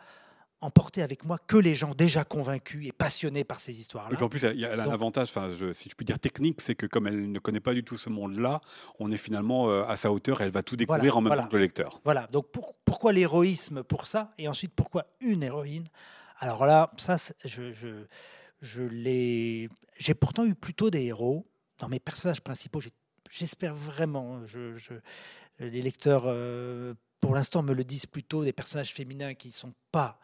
[0.59, 4.13] emporter avec moi que les gens déjà convaincus et passionnés par ces histoires-là.
[4.13, 6.61] Et puis en plus, il y a un avantage, enfin, si je puis dire technique,
[6.61, 8.61] c'est que comme elle ne connaît pas du tout ce monde-là,
[8.99, 11.47] on est finalement euh, à sa hauteur et elle va tout découvrir en même temps
[11.47, 12.01] que le lecteur.
[12.03, 12.47] Voilà, donc
[12.85, 15.87] pourquoi l'héroïsme pour ça Et ensuite, pourquoi une héroïne?
[16.39, 18.05] Alors là, ça, je, je,
[18.61, 19.69] je l'ai...
[19.97, 21.45] J'ai pourtant eu plutôt des héros.
[21.79, 22.79] Dans mes personnages principaux,
[23.29, 24.75] j'espère vraiment, je,
[25.59, 29.73] les lecteurs, euh, pour l'instant, me le disent plutôt, des personnages féminins qui ne sont
[29.91, 30.19] pas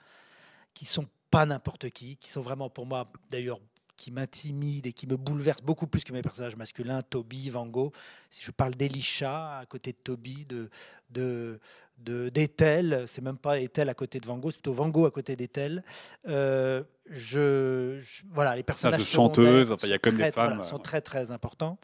[0.74, 3.60] qui sont pas n'importe qui, qui sont vraiment pour moi d'ailleurs
[3.96, 7.94] qui m'intimident et qui me bouleversent beaucoup plus que mes personnages masculins, Toby, Van Gogh.
[8.30, 10.70] Si je parle d'Elisha à côté de Toby, de,
[11.10, 15.06] de, d'Ethel, c'est même pas Ethel à côté de Van Gogh, c'est plutôt Van Gogh
[15.06, 15.84] à côté d'Ethel.
[16.28, 18.00] Euh, je,
[18.32, 21.32] voilà, les personnages de chanteuses, enfin, il y a comme des femmes, sont très très
[21.32, 21.78] importants.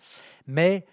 [0.48, 0.86] Mais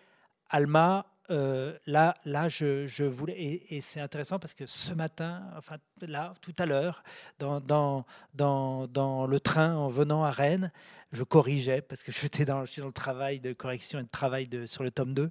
[0.51, 3.35] Alma, euh, là, là, je, voulais,
[3.69, 7.03] et, c'est intéressant parce que ce matin, enfin là, tout à l'heure,
[7.39, 10.71] dans, dans, dans, le train en venant à Rennes,
[11.13, 14.09] je corrigeais parce que j'étais dans, je suis dans le travail de correction et de
[14.09, 15.31] travail de, sur le tome 2,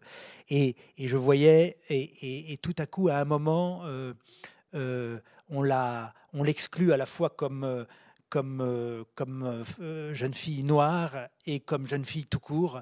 [0.50, 4.14] et, je voyais, et, tout à coup, à un moment, euh,
[4.74, 7.86] euh, on l'exclut à la fois comme
[8.28, 9.64] comme, comme
[10.12, 12.82] jeune fille noire et comme jeune fille tout court.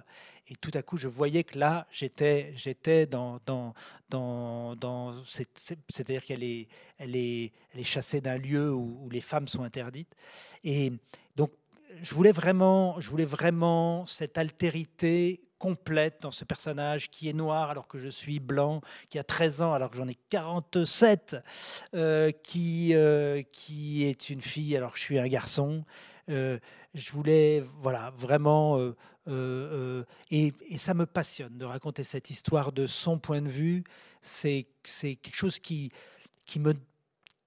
[0.50, 3.74] Et tout à coup, je voyais que là, j'étais, j'étais dans, dans,
[4.10, 9.64] dans, c'est-à-dire qu'elle est, elle est, elle est chassée d'un lieu où, les femmes sont
[9.64, 10.14] interdites.
[10.64, 10.92] Et
[11.36, 11.52] donc,
[12.02, 17.70] je voulais vraiment, je voulais vraiment cette altérité complète dans ce personnage qui est noir
[17.70, 21.38] alors que je suis blanc, qui a 13 ans alors que j'en ai 47,
[21.96, 25.86] euh, qui, euh, qui est une fille alors que je suis un garçon.
[26.30, 26.60] Euh,
[26.94, 28.96] je voulais voilà, vraiment euh,
[29.28, 33.84] euh, et, ça me passionne de raconter cette histoire de son point de vue.
[34.22, 35.92] C'est quelque chose qui,
[36.46, 36.74] qui, me,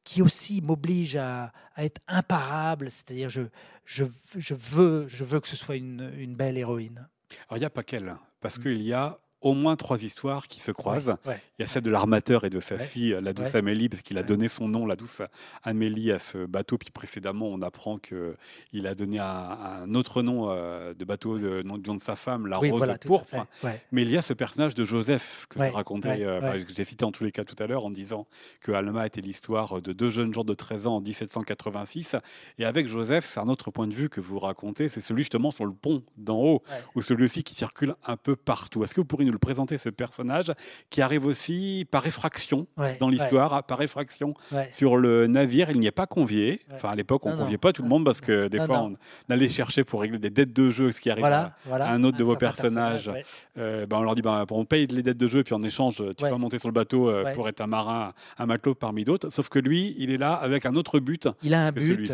[0.04, 3.42] qui aussi m'oblige à, être imparable, c'est-à-dire je,
[3.84, 4.04] je,
[4.36, 7.08] je, veux, je veux que ce soit une, une belle héroïne.
[7.48, 8.62] Alors il n'y a pas qu'elle, parce mmh.
[8.62, 11.16] qu'il y a au moins trois histoires qui se croisent.
[11.26, 14.18] Il y a celle de l'armateur et de sa fille, la douce Amélie, parce qu'il
[14.18, 15.22] a donné son nom, la douce
[15.62, 16.78] Amélie, à ce bateau.
[16.78, 21.78] Puis précédemment, on apprend qu'il a donné un, autre nom euh, de bateau, de nom,
[21.78, 23.46] de sa femme, la Rose pourpre.
[23.92, 27.04] Mais il y a ce personnage de Joseph que je racontais, euh, que j'ai cité
[27.04, 28.26] en tous les cas tout à l'heure, en disant
[28.60, 32.16] que Alma était l'histoire de deux jeunes gens de 13 ans en 1786.
[32.58, 35.50] Et avec Joseph, c'est un autre point de vue que vous racontez, c'est celui justement
[35.50, 36.62] sur le pont d'en haut,
[36.94, 38.82] ou celui aussi qui circule un peu partout.
[38.82, 40.52] Est-ce que vous pourriez nous présenter ce personnage
[40.90, 42.66] qui arrive aussi par effraction
[43.00, 44.34] dans l'histoire, par effraction
[44.70, 45.70] sur le navire.
[45.70, 46.60] Il n'y est pas convié.
[46.74, 48.96] Enfin, à l'époque, on ne conviait pas tout le monde parce que des fois, on
[49.28, 52.24] allait chercher pour régler des dettes de jeu, ce qui arrive à, un autre de
[52.24, 53.10] vos personnages.
[53.58, 56.02] Euh, ben, on leur dit ben, on paye les dettes de jeu, puis en échange,
[56.16, 59.30] tu vas monter sur le bateau euh, pour être un marin, un matelot parmi d'autres.
[59.30, 61.28] Sauf que lui, il est là avec un autre but.
[61.42, 62.12] Il a un but.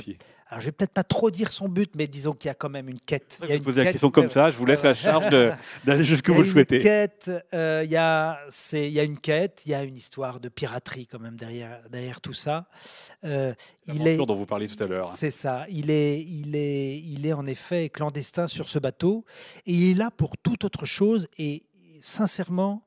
[0.53, 2.69] Alors, je vais peut-être pas trop dire son but, mais disons qu'il y a quand
[2.69, 3.38] même une quête.
[3.43, 5.31] Il y a une poser la question comme ça, je vous laisse la charge
[5.85, 6.79] d'aller jusqu'où vous le souhaitez.
[6.79, 8.38] Quête, euh, il, y a,
[8.75, 11.81] il y a une quête, il y a une histoire de piraterie quand même derrière,
[11.88, 12.67] derrière tout ça.
[13.25, 13.55] Euh,
[13.87, 15.15] il est dont vous parliez tout à l'heure.
[15.17, 15.65] C'est ça.
[15.71, 19.25] Il est, il, est, il est en effet clandestin sur ce bateau
[19.65, 21.29] et il est là pour toute autre chose.
[21.38, 21.62] Et
[22.03, 22.85] sincèrement,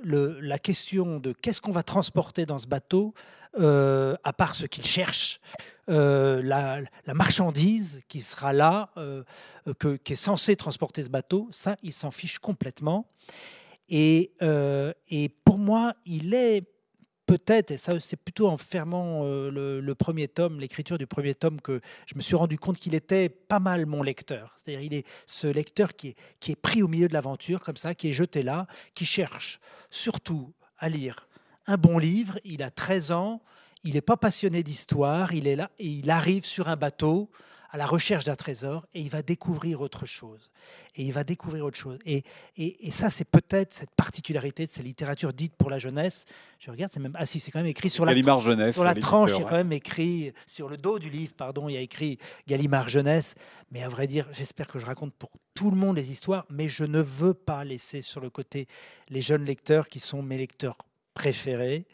[0.00, 3.14] le, la question de qu'est-ce qu'on va transporter dans ce bateau,
[3.58, 5.40] euh, à part ce qu'il cherche,
[5.88, 6.82] euh, la,
[7.14, 9.22] marchandise qui sera là, euh,
[9.78, 13.08] que, qui est censée transporter ce bateau, ça, il s'en fiche complètement.
[13.88, 14.32] Et,
[15.10, 16.64] et, pour moi, il est
[17.26, 21.80] peut-être, et ça c'est plutôt en fermant le, premier tome, l'écriture du premier tome, que
[22.06, 24.54] je me suis rendu compte qu'il était pas mal mon lecteur.
[24.56, 27.76] C'est-à-dire il est ce lecteur qui est, qui est pris au milieu de l'aventure, comme
[27.76, 31.28] ça, qui est jeté là, qui cherche surtout à lire
[31.66, 33.42] un bon livre, il a 13 ans,
[33.84, 37.30] il n'est pas passionné d'histoire, il est là et il arrive sur un bateau
[37.74, 40.52] à la recherche d'un trésor et il va découvrir autre chose.
[40.94, 41.98] Et il va découvrir autre chose.
[42.06, 42.22] Et,
[42.56, 46.24] et, ça, c'est peut-être cette particularité de ces littératures dites pour la jeunesse.
[46.60, 47.16] Je regarde, c'est même.
[47.16, 49.48] Ah si, c'est quand même écrit sur la, jeunesse, sur la tranche, il y a
[49.48, 53.34] quand même écrit, sur le dos du livre, pardon, il y a écrit Gallimard Jeunesse.
[53.72, 56.68] Mais à vrai dire, j'espère que je raconte pour tout le monde les histoires, mais
[56.68, 58.68] je ne veux pas laisser sur le côté
[59.08, 60.78] les jeunes lecteurs qui sont mes lecteurs
[61.14, 61.86] préférés,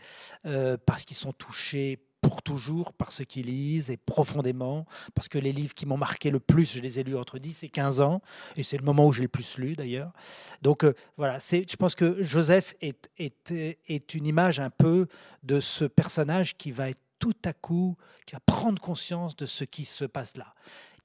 [0.47, 5.39] euh, parce qu'ils sont touchés pour toujours par ce qu'ils lisent et profondément, parce que
[5.39, 8.01] les livres qui m'ont marqué le plus, je les ai lus entre 10 et 15
[8.01, 8.21] ans,
[8.57, 10.13] et c'est le moment où j'ai le plus lu d'ailleurs.
[10.61, 15.07] Donc euh, voilà, je pense que Joseph est, est, est une image un peu
[15.43, 19.65] de ce personnage qui va être tout à coup, qui va prendre conscience de ce
[19.65, 20.55] qui se passe là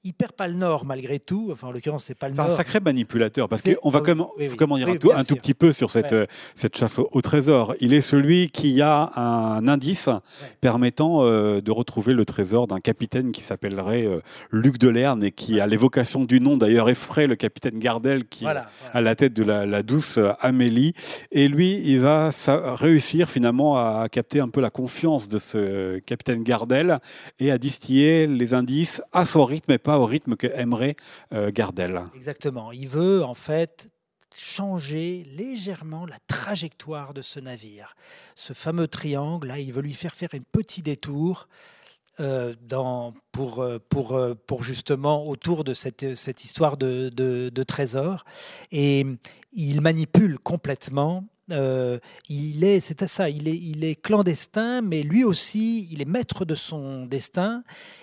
[0.06, 1.48] il perd pas le nord malgré tout.
[1.52, 2.46] Enfin, en l'occurrence, c'est pas le nord.
[2.46, 5.72] C'est un sacré manipulateur parce qu'on va quand même, comment dire, un, tout, petit peu
[5.72, 7.74] sur cette, euh, cette chasse au, trésor.
[7.80, 10.08] Il est celui qui a un indice
[10.60, 14.20] permettant euh, de retrouver le trésor d'un capitaine qui s'appellerait euh,
[14.52, 18.56] Luc Delerne et qui, à l'évocation du nom d'ailleurs, effraie le capitaine Gardel qui est
[18.92, 20.94] à la tête de la, douce Amélie.
[21.32, 26.44] Et lui, il va réussir finalement à capter un peu la confiance de ce capitaine
[26.44, 27.00] Gardel
[27.40, 30.96] et à distiller les indices à son rythme et pas au rythme que aimerait
[31.32, 32.02] euh, Gardel.
[32.14, 32.72] Exactement.
[32.72, 33.90] Il veut en fait
[34.34, 37.96] changer légèrement la trajectoire de ce navire.
[38.34, 41.48] Ce fameux triangle, là, il veut lui faire faire un petit détour
[42.20, 48.24] euh, dans, pour, euh, pour, pour justement autour de cette, cette histoire de, de, trésor.
[48.72, 49.06] Et
[49.52, 51.24] il manipule complètement.
[51.48, 56.06] il est, c'est à ça, il est, il est clandestin, mais lui aussi, il est
[56.06, 57.62] maître de son destin.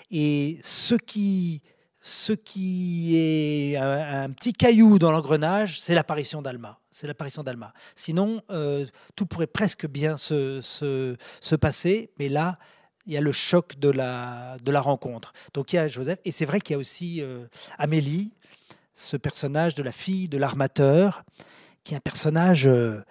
[0.10, 1.62] Et ce qui
[2.06, 6.78] ce qui est un, petit caillou dans l'engrenage, c'est l'apparition d'Alma.
[6.92, 7.74] C'est l'apparition d'Alma.
[7.96, 8.86] Sinon, euh,
[9.16, 12.60] tout pourrait presque bien se, se, passer, mais là,
[13.06, 15.32] il y a le choc de la, de la rencontre.
[15.54, 17.46] Donc il y a Joseph, et c'est vrai qu'il y a aussi euh,
[17.78, 18.36] Amélie,
[18.94, 21.24] ce personnage de la fille de l'armateur,
[21.86, 23.02] qui est un personnage euh,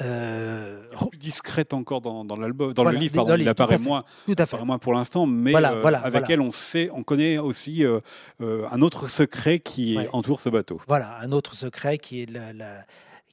[0.00, 4.46] euh, plus discrète encore dans, l'album, dans le livre, pardon, il apparaît moins, tout à
[4.46, 4.64] fait.
[4.64, 8.00] moins pour l'instant, mais euh, avec elle, on sait, on connaît aussi euh,
[8.40, 10.80] un autre secret qui entoure ce bateau.
[10.86, 12.84] Voilà, un autre secret qui est la,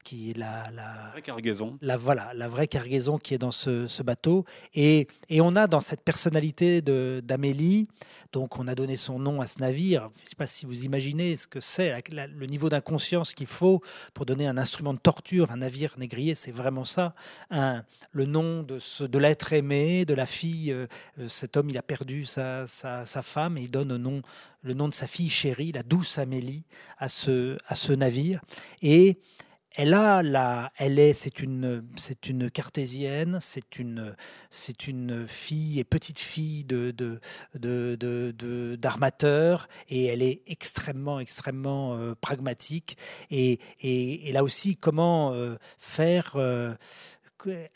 [0.05, 1.77] qui est la, la, vraie cargaison.
[1.81, 4.45] La, voilà, la vraie cargaison qui est dans ce, bateau.
[4.75, 7.87] Et, et, on a dans cette personnalité d'Amélie,
[8.31, 10.09] donc on a donné son nom à ce navire.
[10.17, 13.81] Je ne sais pas si vous imaginez ce que c'est, le niveau d'inconscience qu'il faut
[14.13, 17.15] pour donner un instrument de torture, un navire négrier, c'est vraiment ça.
[17.49, 20.71] Un, le nom de, ce, de l'être aimé, de la fille.
[20.71, 20.85] Euh,
[21.19, 24.21] euh, cet homme, il a perdu sa, sa, sa femme et il donne le nom,
[24.61, 26.63] le nom de sa fille chérie, la douce Amélie,
[26.99, 28.41] à ce, à ce navire.
[28.83, 29.17] Et
[29.75, 34.15] elle a la, elle est, c'est une, c'est une cartésienne, c'est une,
[34.49, 37.19] c'est une fille et petite fille de, de,
[37.53, 42.97] de, d'armateur, et elle est extrêmement, extrêmement euh, pragmatique.
[43.31, 46.73] Et, et, là aussi, comment euh, faire euh,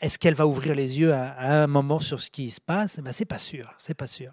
[0.00, 2.98] Est-ce qu'elle va ouvrir les yeux à, un moment sur ce qui se passe?
[3.00, 4.32] Ben, C'est pas sûr, c'est pas sûr.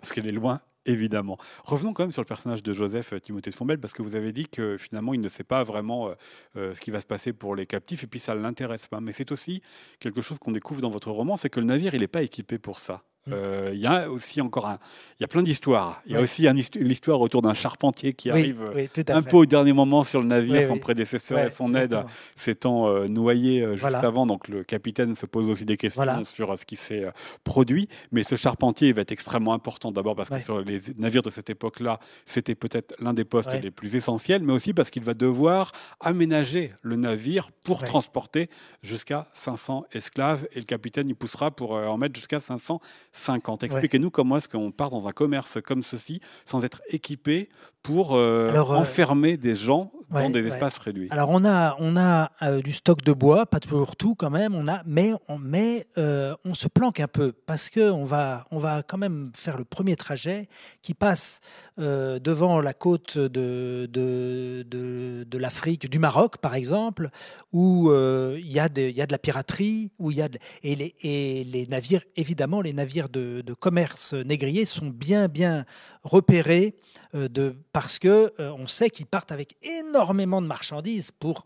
[0.00, 1.36] Parce qu'elle est loin Évidemment.
[1.64, 4.14] Revenons quand même sur le personnage de Joseph euh, Timothée de Fombelle, parce que vous
[4.14, 6.14] avez dit que finalement, il ne sait pas vraiment euh,
[6.56, 9.00] euh, ce qui va se passer pour les captifs, et puis ça ne l'intéresse pas.
[9.00, 9.62] Mais c'est aussi
[9.98, 12.58] quelque chose qu'on découvre dans votre roman, c'est que le navire, il n'est pas équipé
[12.58, 13.02] pour ça.
[13.26, 13.32] Mm.
[13.34, 14.78] Euh, il y a aussi encore un,
[15.18, 16.00] il y a plein d'histoires.
[16.06, 18.62] Il y a aussi l'histoire autour d'un charpentier qui arrive
[19.08, 22.02] un peu au dernier moment sur le navire, son prédécesseur et son aide
[22.34, 24.24] s'étant euh, noyé euh, juste avant.
[24.24, 27.06] Donc le capitaine se pose aussi des questions sur ce qui s'est
[27.44, 27.88] produit.
[28.10, 29.92] Mais ce charpentier va être extrêmement important.
[29.92, 33.70] D'abord parce que sur les navires de cette époque-là, c'était peut-être l'un des postes les
[33.70, 38.48] plus essentiels, mais aussi parce qu'il va devoir aménager le navire pour transporter
[38.82, 40.48] jusqu'à 500 esclaves.
[40.52, 42.80] Et le capitaine y poussera pour en mettre jusqu'à 500
[43.20, 43.62] 50.
[43.62, 47.48] Expliquez-nous comment est-ce qu'on part dans un commerce comme ceci sans être équipé
[47.82, 51.06] pour euh, euh, enfermer des gens dans des espaces réduits.
[51.10, 54.56] Alors on a, on a euh, du stock de bois, pas toujours tout quand même,
[54.56, 58.82] on a, mais, on, mais on se planque un peu parce qu'on va, on va
[58.82, 60.48] quand même faire le premier trajet
[60.82, 61.40] qui passe
[61.78, 67.10] devant la côte de, de, de, l'Afrique, du Maroc par exemple,
[67.52, 70.28] où il y, y, a de la piraterie, où y a
[70.64, 75.64] et, les, et les navires, évidemment, les navires de, commerce négrier sont bien, bien
[76.02, 76.76] repérés
[77.14, 81.44] de parce que euh, on sait qu'ils partent avec énormément de marchandises pour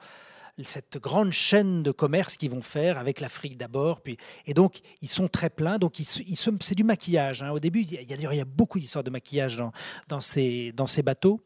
[0.62, 4.00] cette grande chaîne de commerce qu'ils vont faire avec l'Afrique d'abord.
[4.00, 5.78] Puis, et donc, ils sont très pleins.
[5.78, 7.42] Donc, ils, c'est du maquillage.
[7.42, 7.50] Hein.
[7.50, 9.72] Au début, il y, a, il y a beaucoup d'histoires de maquillage dans,
[10.08, 11.40] dans, ces, dans ces bateaux.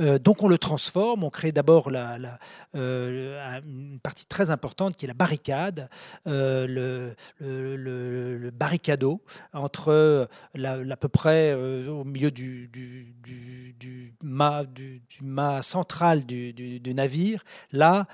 [0.00, 1.24] Euh, donc, on le transforme.
[1.24, 2.38] On crée d'abord la,
[2.76, 5.88] euh, une partie très importante qui est la barricade,
[6.26, 14.14] euh, le, le, le, barricado entre à peu près au milieu du, du, du, du
[14.22, 17.44] mât, du, mât central du, du navire.
[17.72, 18.06] Là,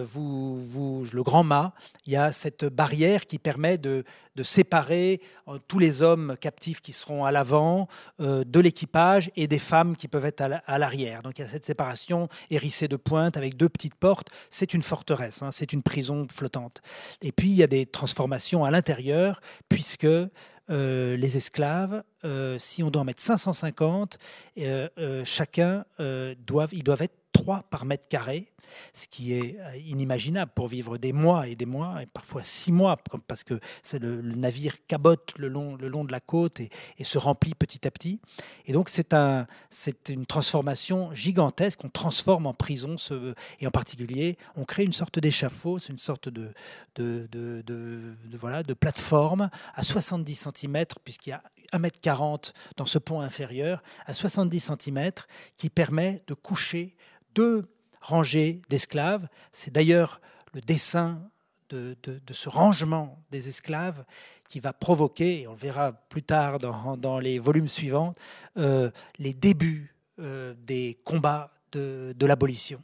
[0.00, 1.72] vous, vous, le grand mât,
[2.06, 4.04] il y a cette barrière qui permet de,
[4.42, 7.86] séparer euh, tous les hommes captifs qui seront à l'avant
[8.20, 11.22] euh, de l'équipage et des femmes qui peuvent être à l'arrière.
[11.22, 14.28] Donc il y a cette séparation hérissée de pointe avec deux petites portes.
[14.50, 16.80] C'est une forteresse, hein, c'est une prison flottante.
[17.20, 22.02] Et puis il y a des transformations à l'intérieur puisque euh, les esclaves,
[22.58, 24.18] si on doit en mettre 550,
[25.24, 28.52] chacun doivent, ils doivent être 3 par mètre carré,
[28.92, 32.72] ce qui est euh, inimaginable pour vivre des mois et des mois, et parfois six
[32.72, 36.70] mois, parce que c'est le, navire cabote le long, le long de la côte et,
[37.02, 38.20] se remplit petit à petit.
[38.66, 39.46] Et donc c'est un,
[40.08, 42.96] une transformation gigantesque, on transforme en prison,
[43.60, 46.52] et en particulier, on crée une sorte d'échafaud, c'est une sorte de,
[46.94, 52.98] de, de, de, voilà, de plateforme à 70 cm, puisqu'il y a 1m40 dans ce
[52.98, 55.10] pont inférieur, à 70 cm,
[55.56, 56.94] qui permet de coucher
[57.34, 57.64] deux
[58.00, 59.28] rangées d'esclaves.
[59.52, 60.20] C'est d'ailleurs
[60.54, 61.22] le dessin
[61.70, 61.96] de,
[62.30, 64.04] ce rangement des esclaves
[64.48, 68.12] qui va provoquer, et on le verra plus tard dans, les volumes suivants,
[68.58, 72.82] euh, les débuts euh, des combats de l'abolition.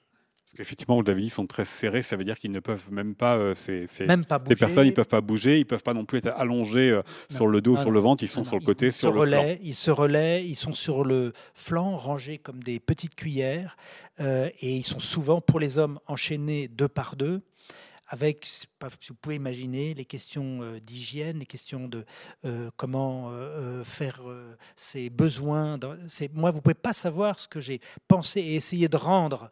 [0.48, 3.14] Parce qu'effectivement, vous dit, ils sont très serrés, ça veut dire qu'ils ne peuvent même
[3.14, 6.18] pas, euh, ces, personnes, ils ne peuvent pas bouger, ils ne peuvent pas non plus
[6.18, 8.86] être allongés euh, sur le dos ou sur le ventre, ils sont sur le côté,
[8.86, 9.56] ils sur le flanc.
[9.62, 13.76] Ils se relaient, ils sont sur le flanc, rangés comme des petites cuillères,
[14.20, 17.42] euh, et ils sont souvent, pour les hommes, enchaînés deux par deux
[18.08, 18.66] avec, si
[19.10, 22.06] vous pouvez imaginer, les questions d'hygiène, les questions de
[22.78, 23.30] comment
[23.84, 24.22] faire
[24.76, 25.78] ses besoins.
[26.32, 29.50] moi, vous ne pouvez pas savoir ce que j'ai pensé et essayé de rendre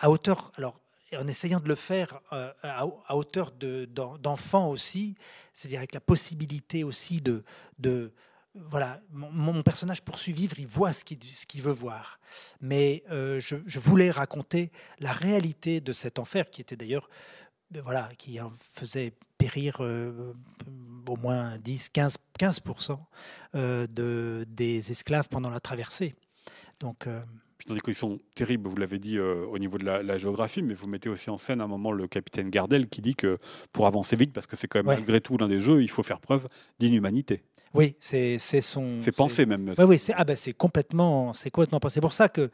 [0.00, 0.80] à hauteur, alors
[1.16, 5.16] en essayant de le faire euh, à, hauteur d'enfants aussi,
[5.52, 8.12] c'est-à-dire avec la possibilité aussi de,
[8.54, 12.20] voilà, mon, personnage pour survivre, il voit ce qu'il veut voir.
[12.60, 17.08] Mais euh, je, voulais raconter la réalité de cet enfer qui était d'ailleurs,
[17.74, 22.98] euh, voilà, qui en faisait périr au moins 10, 15, 15%
[23.54, 26.14] de, des esclaves pendant la traversée.
[26.78, 27.08] Donc
[27.70, 30.86] dans des conditions terribles, vous l'avez dit euh, au niveau de la, géographie, mais vous
[30.86, 33.38] mettez aussi en scène à un moment le capitaine Gardel qui dit que
[33.72, 36.02] pour avancer vite, parce que c'est quand même malgré tout l'un des jeux, il faut
[36.02, 36.48] faire preuve
[36.78, 37.42] d'inhumanité.
[37.72, 38.98] Oui, c'est son.
[39.00, 39.72] C'est pensé même.
[39.78, 41.94] Oui, oui c'est ah ben, complètement, complètement pensé.
[41.94, 42.50] C'est pour ça que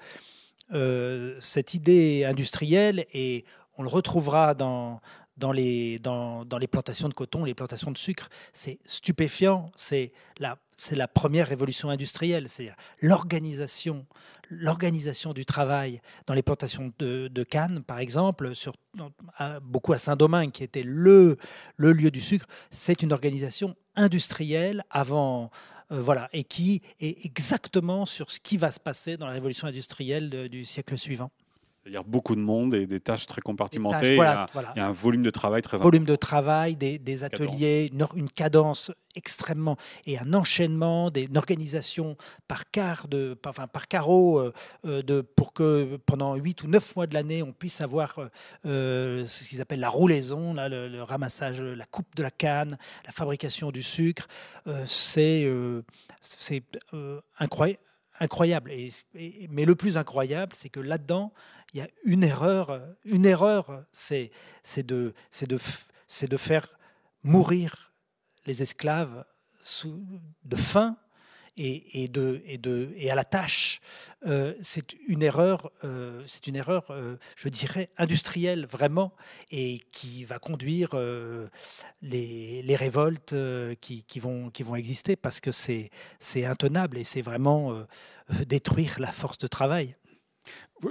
[0.73, 3.45] euh, cette idée industrielle, et
[3.79, 5.01] on le retrouvera dans,
[5.37, 9.71] dans les, dans, dans, les plantations de coton, les plantations de sucre, c'est stupéfiant.
[9.77, 14.07] C'est la, c'est la première révolution industrielle, c'est-à-dire l'organisation
[14.51, 18.75] l'organisation du travail dans les plantations de, Cannes, par exemple, sur,
[19.63, 21.37] beaucoup à Saint-Domingue, qui était le,
[21.77, 25.51] le lieu du sucre, c'est une organisation industrielle avant,
[25.93, 29.67] euh, voilà, et qui est exactement sur ce qui va se passer dans la révolution
[29.67, 31.31] industrielle du siècle suivant.
[31.87, 34.17] C'est-à-dire beaucoup de monde et des tâches très compartimentées.
[34.17, 38.91] il, y a, un volume de travail très volume de travail, des, ateliers, une, cadence
[39.15, 42.17] extrêmement et un enchaînement, des, une organisation
[42.49, 44.53] par quart de, enfin par carreau euh,
[44.85, 48.19] euh, de, pour que pendant 8 ou 9 mois de l'année, on puisse avoir
[48.65, 53.13] euh, ce qu'ils appellent la roulaison, là, le, ramassage, la coupe de la canne, la
[53.13, 54.27] fabrication du sucre.
[54.87, 55.49] c'est
[56.21, 56.65] c'est
[57.39, 57.79] incroyable.
[58.71, 61.33] Et, mais le plus incroyable, c'est que là-dedans,
[61.73, 62.81] il y a une erreur.
[63.05, 64.31] Une erreur, c'est
[64.77, 65.59] de, de,
[66.27, 66.69] de faire
[67.23, 67.93] mourir
[68.47, 69.25] les esclaves
[69.61, 70.05] sous,
[70.45, 70.97] de faim
[71.57, 73.81] et, à la tâche.
[74.27, 79.13] Euh, c'est une erreur, euh, c'est une erreur, euh, je dirais, industrielle vraiment,
[79.51, 80.97] et qui va conduire
[82.03, 83.35] les, révoltes
[83.81, 85.91] qui vont exister parce que c'est
[86.45, 87.87] intenable et c'est vraiment
[88.47, 89.97] détruire la force de travail.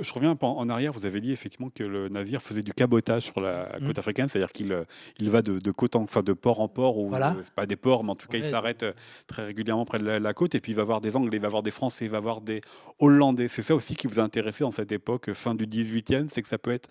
[0.02, 3.40] Je reviens en arrière, vous avez dit effectivement que le navire faisait du cabotage sur
[3.40, 3.88] la mm.
[3.88, 4.84] côte africaine, c'est-à-dire qu'il euh,
[5.20, 7.36] il va de, côte en, enfin de port en port, ou voilà.
[7.54, 8.94] pas des ports, mais en tout cas il s'arrête euh,
[9.28, 11.50] très régulièrement près de la, côte, et puis il va voir des Anglais, il va
[11.50, 12.62] voir des Français, il va voir des
[13.00, 13.48] Hollandais.
[13.48, 16.48] C'est ça aussi qui vous a intéressé en cette époque, fin du 18e, c'est que
[16.48, 16.90] ça peut être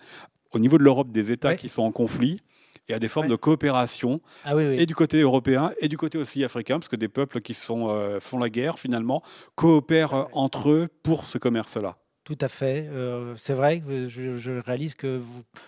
[0.51, 2.39] au niveau de l'Europe des États qui sont en conflit,
[2.87, 6.43] et à des formes de coopération, ah et du côté européen, et du côté aussi
[6.43, 9.21] africain, parce que des peuples qui sont, euh, font la guerre, finalement,
[9.55, 11.97] coopèrent entre eux pour ce commerce-là.
[12.25, 12.87] Tout à fait.
[12.89, 15.21] Euh, c'est vrai que je, réalise que,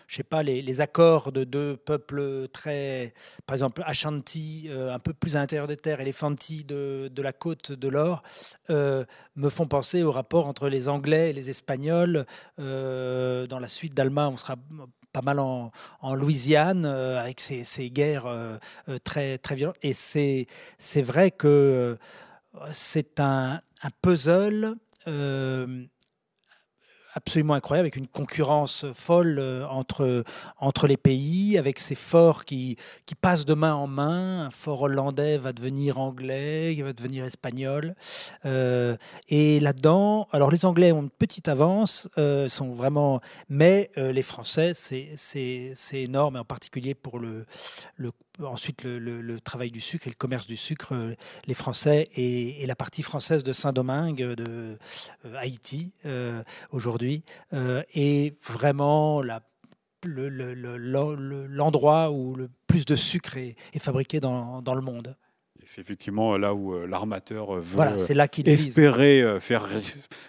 [0.08, 3.14] je sais pas, les, accords de deux peuples très,
[3.46, 7.12] par exemple, Ashanti, euh, un peu plus à l'intérieur des terres, et les Fanti de,
[7.14, 8.24] de la côte de l'Or,
[8.72, 9.06] euh,
[9.36, 12.26] me font penser au rapport entre les Anglais et les Espagnols.
[12.58, 14.56] dans la suite d'Alma, on sera
[15.14, 15.72] pas mal en,
[16.16, 18.26] Louisiane, avec ces, ces guerres
[19.04, 19.78] très, très violentes.
[19.84, 20.48] Et c'est,
[20.80, 22.00] c'est vrai que
[22.72, 24.76] c'est un, un puzzle
[27.18, 30.24] absolument incroyable, avec une concurrence folle euh, entre,
[30.60, 34.46] entre les pays, avec ces forts qui, qui passent de main en main.
[34.46, 37.96] Un fort hollandais va devenir anglais, il va devenir espagnol.
[38.46, 38.96] Euh,
[39.30, 44.74] et là-dedans, alors les Anglais ont une petite avance, euh, sont vraiment, mais les Français,
[44.74, 47.46] c'est énorme, en particulier pour le,
[47.96, 48.12] le
[48.44, 51.16] ensuite le, travail du sucre et le commerce du sucre, euh,
[51.46, 54.78] les Français et, la partie française de Saint-Domingue, de
[55.26, 59.22] euh, Haïti euh, aujourd'hui, est vraiment
[60.04, 65.16] l'endroit où le plus de sucre est, fabriqué dans le monde
[65.68, 67.84] c'est effectivement là où euh, l'armateur euh, veut
[68.46, 69.68] espérer euh, faire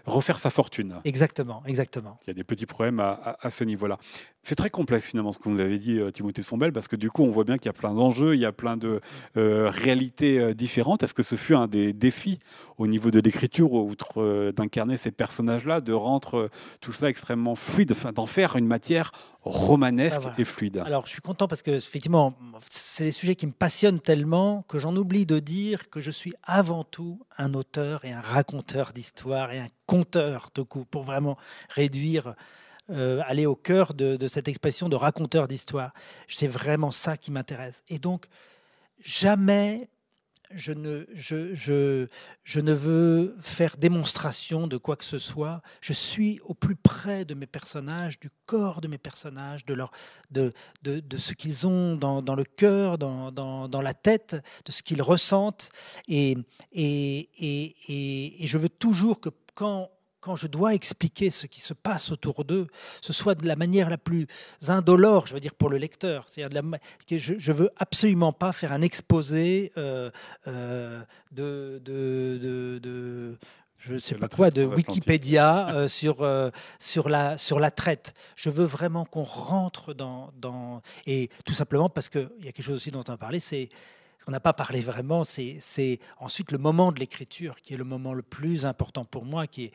[0.05, 0.97] refaire sa fortune.
[1.05, 2.19] Exactement, exactement.
[2.27, 3.99] Il y a des petits problèmes à, ce niveau-là.
[4.43, 7.23] C'est très complexe finalement ce que vous avez dit, Timothée Sombel, parce que du coup
[7.23, 9.01] on voit bien qu'il y a plein d'enjeux, il y a plein de
[9.35, 11.03] réalités différentes.
[11.03, 12.39] Est-ce que ce fut un des défis
[12.79, 16.49] au niveau de l'écriture, outre d'incarner ces personnages-là, de rendre
[16.81, 19.13] tout cela extrêmement fluide, d'en faire une matière
[19.43, 20.83] romanesque ah, et fluide?
[20.87, 22.35] Alors je suis content parce que effectivement,
[22.71, 26.33] c'est des sujets qui me passionnent tellement que j'en oublie de dire que je suis
[26.43, 31.37] avant tout un auteur et un raconteur d'histoire et un conteur de coups, pour vraiment
[31.69, 32.35] réduire,
[32.91, 35.93] euh, aller au cœur de, cette expression de raconteur d'histoire.
[36.27, 37.85] C'est vraiment ça qui m'intéresse.
[37.89, 38.27] Et donc,
[39.05, 39.89] jamais
[40.55, 42.09] je ne, je, je,
[42.45, 45.63] je, ne veux faire démonstration de quoi que ce soit.
[45.81, 49.91] Je suis au plus près de mes personnages, du corps de mes personnages, de, leur,
[50.31, 54.37] de, de, de ce qu'ils ont dans, dans, le cœur, dans, dans, dans, la tête,
[54.65, 55.71] de ce qu'ils ressentent.
[56.09, 56.37] Et,
[56.73, 59.91] et, et, et je veux toujours que quand
[60.29, 62.67] quand je dois expliquer ce qui se passe autour d'eux,
[63.01, 64.27] ce soit de la manière la plus
[64.67, 66.27] indolore, je veux dire pour le lecteur.
[66.27, 66.63] C'est-à-dire
[67.09, 70.11] je, ne veux absolument pas faire un exposé euh,
[70.47, 71.01] euh,
[71.33, 73.39] de, de, de,
[73.79, 76.17] je sais pas quoi, de Wikipédia euh, sur,
[76.79, 78.13] sur, la, sur la traite.
[78.37, 80.83] Je veux vraiment qu'on rentre dans, dans...
[81.07, 83.71] Et tout simplement parce qu'il y a quelque chose aussi dont on a parlé, c'est
[84.29, 88.13] on n'a pas parlé vraiment, c'est ensuite le moment de l'écriture qui est le moment
[88.13, 89.73] le plus important pour moi, qui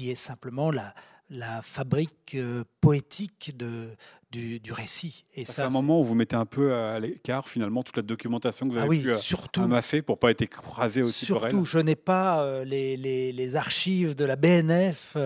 [0.00, 0.94] est, simplement la,
[1.28, 3.88] la fabrique euh, poétique de,
[4.36, 5.24] du, récit.
[5.34, 8.68] Et c'est un moment où vous mettez un peu à l'écart finalement toute la documentation
[8.68, 11.50] que vous ah avez pu euh, surtout, amasser pour pas être écrasé aussi surtout, par
[11.50, 11.64] elle.
[11.64, 15.16] je n'ai pas euh, les, les, archives de la BNF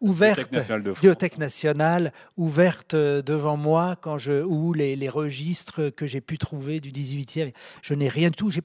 [0.00, 6.38] ouvertes, Bibliothèque nationale, ouvertes devant moi quand je ou les, les registres que j'ai pu
[6.38, 7.52] trouver du 18e.
[7.82, 8.50] Je n'ai rien de tout.
[8.50, 8.60] Je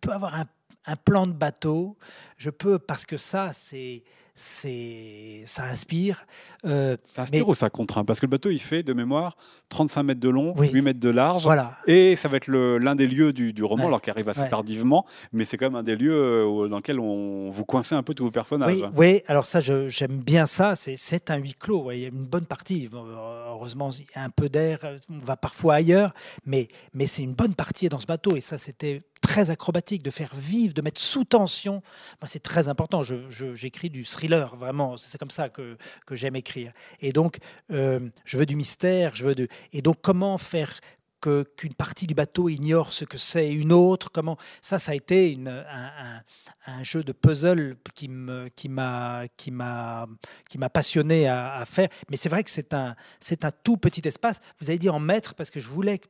[0.00, 0.46] peux avoir un
[0.86, 1.96] un plan de bateau,
[2.36, 4.02] je peux, parce que ça, c'est
[4.34, 6.26] c'est ça inspire.
[6.64, 8.04] Euh, ça inspire ou ça contraint?
[8.04, 9.36] Parce que le bateau, il fait de mémoire
[9.68, 11.44] 35 mètres de long, 8 mètres de large.
[11.44, 11.76] Voilà.
[11.86, 15.44] Et ça va être l'un des lieux du, roman, alors qu'il arrive assez tardivement, mais
[15.44, 18.24] c'est quand même un des lieux euh, dans lequel on, vous coincez un peu tous
[18.24, 18.82] vos personnages.
[18.94, 20.74] Oui, alors ça, j'aime bien ça.
[20.76, 21.90] C'est un huis clos.
[21.92, 22.88] Il y a une bonne partie.
[22.92, 24.78] Heureusement, il y a un peu d'air.
[25.10, 26.12] On va parfois ailleurs,
[26.46, 28.36] mais, mais c'est une bonne partie dans ce bateau.
[28.36, 31.82] Et ça, c'était très acrobatique, de faire vivre, de mettre sous tension.
[32.20, 33.02] Moi, c'est très important.
[33.02, 34.96] J'écris du thriller, vraiment.
[34.96, 36.72] C'est comme ça que, que j'aime écrire.
[37.00, 37.38] Et donc,
[37.70, 39.14] euh, je veux du mystère.
[39.14, 39.48] Je veux de...
[39.72, 40.80] Et donc, comment faire
[41.20, 44.10] qu'une partie du bateau ignore ce que c'est une autre?
[44.10, 44.36] Comment?
[44.60, 50.06] Ça ça a été une, un, jeu de puzzle qui me qui m'a qui m'a
[50.48, 54.06] qui m'a passionné à, faire mais c'est vrai que c'est un c'est un tout petit
[54.08, 56.00] espace vous avez dit en mètres parce que je voulais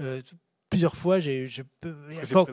[0.00, 0.22] euh,
[0.72, 1.94] plusieurs fois, j'ai, je peux.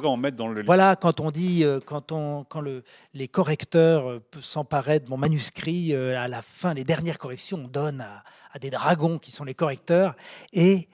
[0.03, 0.61] en mettre dans le.
[0.63, 5.15] Voilà, quand on dit, euh, quand on, quand le, les correcteurs euh, s'emparaient de mon
[5.15, 9.32] manuscrit, euh, à la fin, les dernières corrections, on donne à, à des dragons qui
[9.32, 10.15] sont les correcteurs,
[10.51, 10.89] et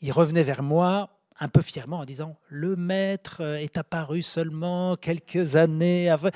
[0.00, 5.56] ils revenaient vers moi un peu fièrement en disant le maître est apparu seulement quelques
[5.56, 6.30] années avant.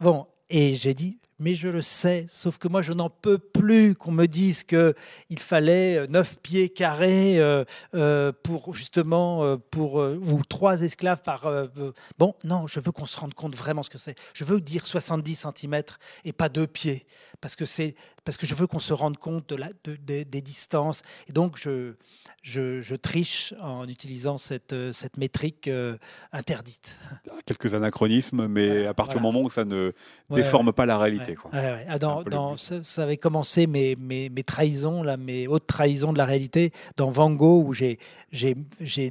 [0.00, 3.94] Bon, et j'ai dit, mais je le sais, sauf que moi je n'en peux plus
[3.94, 4.94] qu'on me dise qu'il
[5.38, 7.64] fallait neuf pieds carrés euh,
[7.94, 11.50] euh, pour justement, euh, pour, ou trois esclaves par...
[12.18, 14.16] bon, non, je veux qu'on se rende compte vraiment ce que c'est.
[14.32, 15.82] Je veux dire 70 cm
[16.24, 17.06] et pas deux pieds,
[17.40, 17.94] parce que, c'est,
[18.24, 19.68] parce que je veux qu'on se rende compte de la,
[20.06, 21.02] des distances.
[21.28, 21.94] Et donc je
[22.44, 25.96] je, triche en utilisant cette, euh, cette métrique euh,
[26.32, 26.98] interdite.
[27.46, 29.92] Quelques anachronismes, mais à partir du moment où ça ne
[30.30, 31.36] déforme pas la réalité.
[31.52, 36.26] Ah, dans, ça, avait commencé mes, mes, mes, trahisons, là, mes hautes trahisons de la
[36.26, 37.98] réalité dans Van Gogh, où j'ai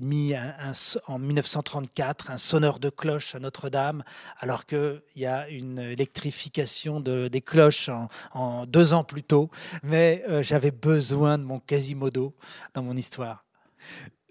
[0.02, 0.72] mis un,
[1.08, 4.04] en 1934 un sonneur de cloche à Notre-Dame,
[4.40, 7.90] alors qu'il y a une électrification de, des cloches
[8.34, 9.50] en, deux ans plus tôt.
[9.84, 12.34] Mais euh, j'avais besoin de mon Quasimodo
[12.74, 13.46] dans mon histoire.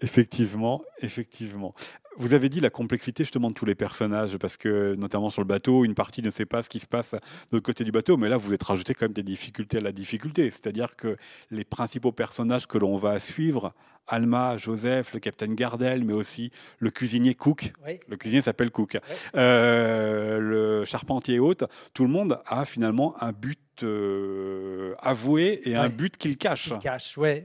[0.01, 1.73] Effectivement, effectivement.
[2.17, 5.47] Vous avez dit la complexité justement de tous les personnages, parce que notamment sur le
[5.47, 7.19] bateau, une partie ne sait pas ce qui se passe de
[7.51, 9.91] l'autre côté du bateau, mais là vous êtes rajouté quand même des difficultés à la
[9.91, 10.49] difficulté.
[10.51, 11.17] C'est-à-dire que
[11.49, 13.73] les principaux personnages que l'on va suivre,
[14.07, 17.73] Alma, Joseph, le capitaine Gardel, mais aussi le cuisinier Cook,
[18.07, 18.97] le cuisinier s'appelle Cook,
[19.35, 25.89] euh, le charpentier autres, tout le monde a finalement un but euh, avoué et un
[25.89, 26.77] but qu'il cache.
[26.79, 27.43] cache, ouais.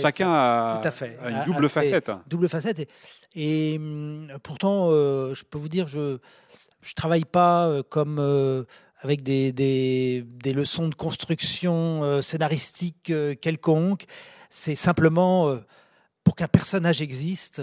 [0.00, 0.80] chacun a,
[1.28, 2.10] une double facette.
[2.28, 2.80] Double facette.
[2.80, 2.88] Et,
[3.36, 6.18] hum, pourtant, euh, je peux vous dire, je ne
[6.96, 8.66] travaille pas euh, comme
[9.02, 14.04] avec des, des, des, leçons de construction scénaristique quelconque.
[14.50, 15.58] C'est simplement
[16.22, 17.62] pour qu'un personnage existe,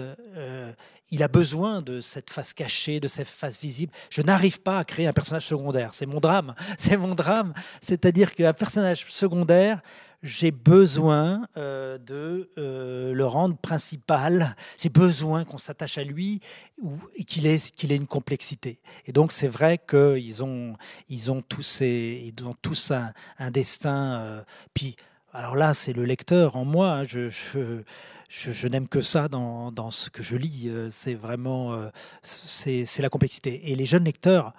[1.10, 3.92] il a besoin de cette face cachée, de cette face visible.
[4.10, 5.94] Je n'arrive pas à créer un personnage secondaire.
[5.94, 6.54] C'est mon drame.
[6.78, 7.54] C'est mon drame.
[7.80, 9.80] C'est-à-dire qu'un personnage secondaire,
[10.22, 14.56] j'ai besoin euh, de euh, le rendre principal.
[14.78, 16.40] J'ai besoin qu'on s'attache à lui
[16.82, 16.92] ou
[17.26, 18.78] qu'il ait, qu'il ait une complexité.
[19.06, 20.74] Et donc c'est vrai qu'ils ont,
[21.08, 24.20] ils ont tous, ont tous un, destin.
[24.20, 24.42] Euh,
[24.74, 24.96] puis
[25.32, 26.90] alors là, c'est le lecteur en moi.
[26.90, 27.04] Hein.
[27.04, 27.30] je
[28.28, 30.70] je, n'aime que ça dans, dans, ce que je lis.
[30.90, 31.88] C'est vraiment euh,
[32.22, 33.70] c'est la complexité.
[33.70, 34.52] Et les jeunes lecteurs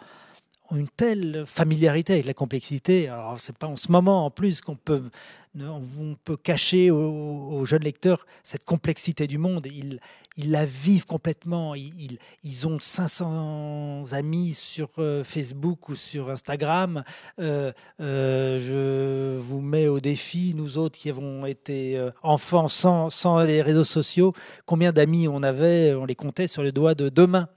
[0.72, 3.08] ont une telle familiarité avec la complexité.
[3.08, 5.10] Alors, c'est pas en ce moment en plus qu'on peut
[5.58, 9.68] on peut cacher aux, jeunes lecteurs cette complexité du monde.
[9.68, 10.00] Ils,
[10.48, 11.76] la vivent complètement.
[11.76, 17.04] Ils, ont 500 amis sur euh, Facebook ou sur Instagram.
[17.40, 23.62] Euh, euh, je vous mets au défi, nous autres qui avons été enfants sans, les
[23.62, 24.34] réseaux sociaux,
[24.66, 27.50] combien d'amis on avait On les comptait sur les doigts de deux mains.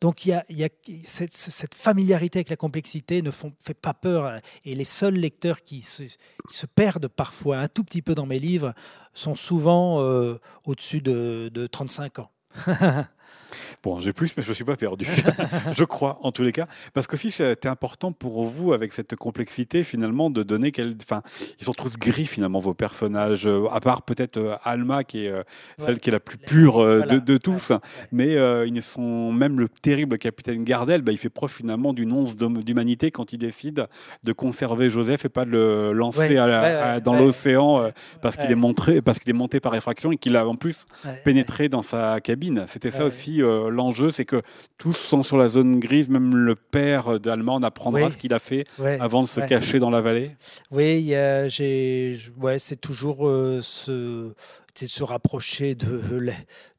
[0.00, 0.68] donc il y a,
[1.02, 4.40] cette, familiarité avec la complexité ne fait pas peur.
[4.64, 8.26] Et les seuls lecteurs qui se, qui se perdent parfois un tout petit peu dans
[8.26, 8.72] mes livres
[9.14, 12.30] sont souvent euh, au-dessus de, de 35 ans.
[13.82, 15.06] Bon, j'ai plus, mais je ne me suis pas perdu.
[15.72, 16.66] je crois, en tous les cas.
[16.94, 20.72] Parce que si c'était important pour vous, avec cette complexité, finalement, de donner.
[20.72, 20.94] Quel...
[21.02, 21.22] Enfin,
[21.60, 23.46] ils sont tous gris, finalement, vos personnages.
[23.46, 25.42] Euh, à part peut-être euh, Alma, qui est euh,
[25.78, 27.72] celle qui est la plus pure de, de, tous.
[28.12, 28.36] Mais
[28.66, 29.32] ils sont.
[29.32, 33.38] Même le terrible capitaine Gardel, bah, il fait preuve, finalement, d'une once d'humanité quand il
[33.38, 33.86] décide
[34.24, 36.34] de conserver Joseph et pas de le lancer
[37.04, 37.90] dans l'océan
[38.20, 40.86] parce qu'il est, montré, parce qu'il est monté par effraction et qu'il a en plus
[41.24, 42.66] pénétré dans sa cabine.
[42.68, 44.42] C'était ça aussi l'enjeu, c'est que
[44.78, 48.38] tous sont sur la zone grise, même le père d'Alma, on apprendra ce qu'il a
[48.38, 48.64] fait
[49.00, 50.36] avant de se cacher dans la vallée.
[50.70, 51.14] Oui,
[51.48, 53.18] j'ai, ouais, c'est toujours
[53.62, 54.32] ce
[54.78, 56.02] c'est se rapprocher de,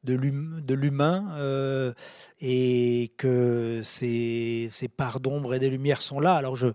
[0.04, 1.92] de l'humain euh,
[2.40, 6.34] et que ces, ces parts d'ombre et des lumières sont là.
[6.34, 6.68] Alors je,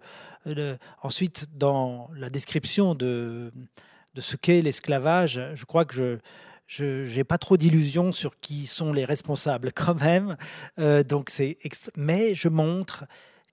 [1.02, 3.54] ensuite, dans la description de,
[4.16, 6.18] de ce qu'est l'esclavage, je crois que je
[6.82, 10.38] n'ai pas trop d'illusions sur qui sont les responsables quand même.
[10.80, 11.32] Euh, donc
[11.96, 13.06] mais je montre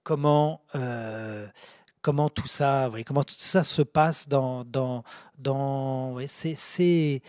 [0.02, 1.46] comment euh,
[2.02, 5.04] comment tout ça, comment tout ça se passe dans dans
[5.38, 7.22] dans c'est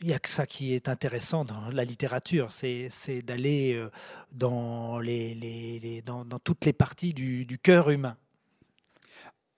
[0.00, 3.90] il n'y a que ça qui est intéressant dans la littérature, c'est d'aller euh,
[4.32, 8.16] dans, les, dans, toutes les parties du, cœur humain.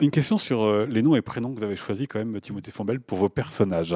[0.01, 2.70] Une question sur euh, les noms et prénoms que vous avez choisis quand même, Timothée
[2.70, 3.94] Fombelle, pour vos personnages.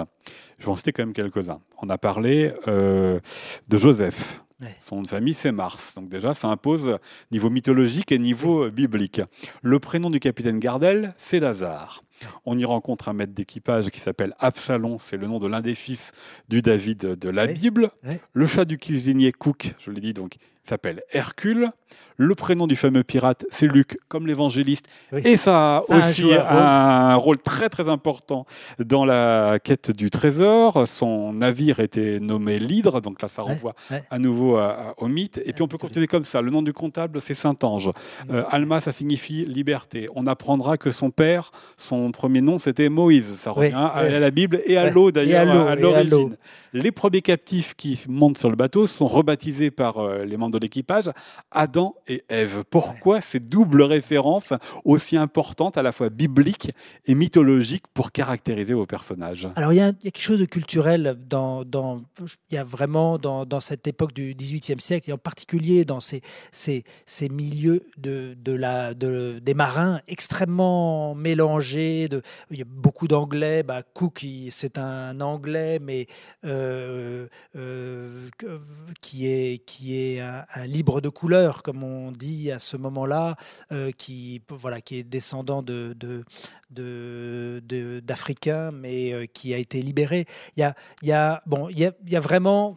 [0.59, 1.61] Je vais en citer quand même quelques-uns.
[1.80, 3.20] On a parlé euh,
[3.68, 4.42] de Joseph.
[4.78, 5.94] Son nom de famille, c'est Mars.
[5.94, 6.98] Donc déjà, ça impose
[7.30, 9.20] niveau mythologique et niveau biblique.
[9.62, 12.02] Le prénom du capitaine Gardel, c'est Lazare.
[12.44, 15.74] On y rencontre un maître d'équipage qui s'appelle Absalom, c'est le nom de l'un des
[15.74, 16.12] fils
[16.48, 17.90] du David de la Bible.
[18.32, 21.70] Le chat du cuisinier Cook, je l'ai dit, donc s'appelle Hercule.
[22.16, 24.86] Le prénom du fameux pirate, c'est Luc, comme l'évangéliste.
[25.24, 28.46] Et ça a aussi un, rôle très très important
[28.78, 30.86] dans la quête du trésor.
[30.86, 33.74] Son navire était nommé l'Hydre, donc là ça renvoie
[34.10, 34.60] à nouveau
[34.96, 35.40] au mythe.
[35.44, 36.40] Et puis on peut continuer comme ça.
[36.40, 37.90] Le nom du comptable, c'est Saint-Ange.
[38.30, 40.08] Euh, Alma, ça signifie liberté.
[40.14, 43.36] On apprendra que son père, son premier nom, c'était Moïse.
[43.36, 46.36] Ça revient à la Bible et à l'eau d'ailleurs, à l'origine.
[46.74, 50.59] Les premiers captifs qui montent sur le bateau sont rebaptisés par euh, les membres de
[50.59, 51.09] l'équipage
[51.52, 52.64] Adam et Ève.
[52.68, 54.52] Pourquoi ces doubles références
[54.84, 56.72] aussi importantes, à la fois bibliques
[57.07, 59.48] et mythologiques, pour caractériser vos personnages?
[59.55, 62.02] Alors il y, a quelque chose de culturel dans, dans
[62.50, 66.00] il y a vraiment dans, dans, cette époque du XVIIIe siècle, et en particulier dans
[66.00, 71.93] ces, ces, ces milieux de, de la, de, des marins extrêmement mélangés.
[72.09, 73.62] De, il y a beaucoup d'anglais.
[73.62, 76.07] Bah, Cook, c'est un anglais, mais
[76.45, 77.26] euh,
[77.57, 78.28] euh,
[79.01, 83.36] qui est, qui est un, libre de couleur, comme on dit à ce moment-là,
[83.72, 85.95] euh, qui, voilà, qui est descendant de,
[88.01, 90.26] d'Africains, mais qui a été libéré.
[90.57, 92.76] Il y a, il y a, bon, il y a vraiment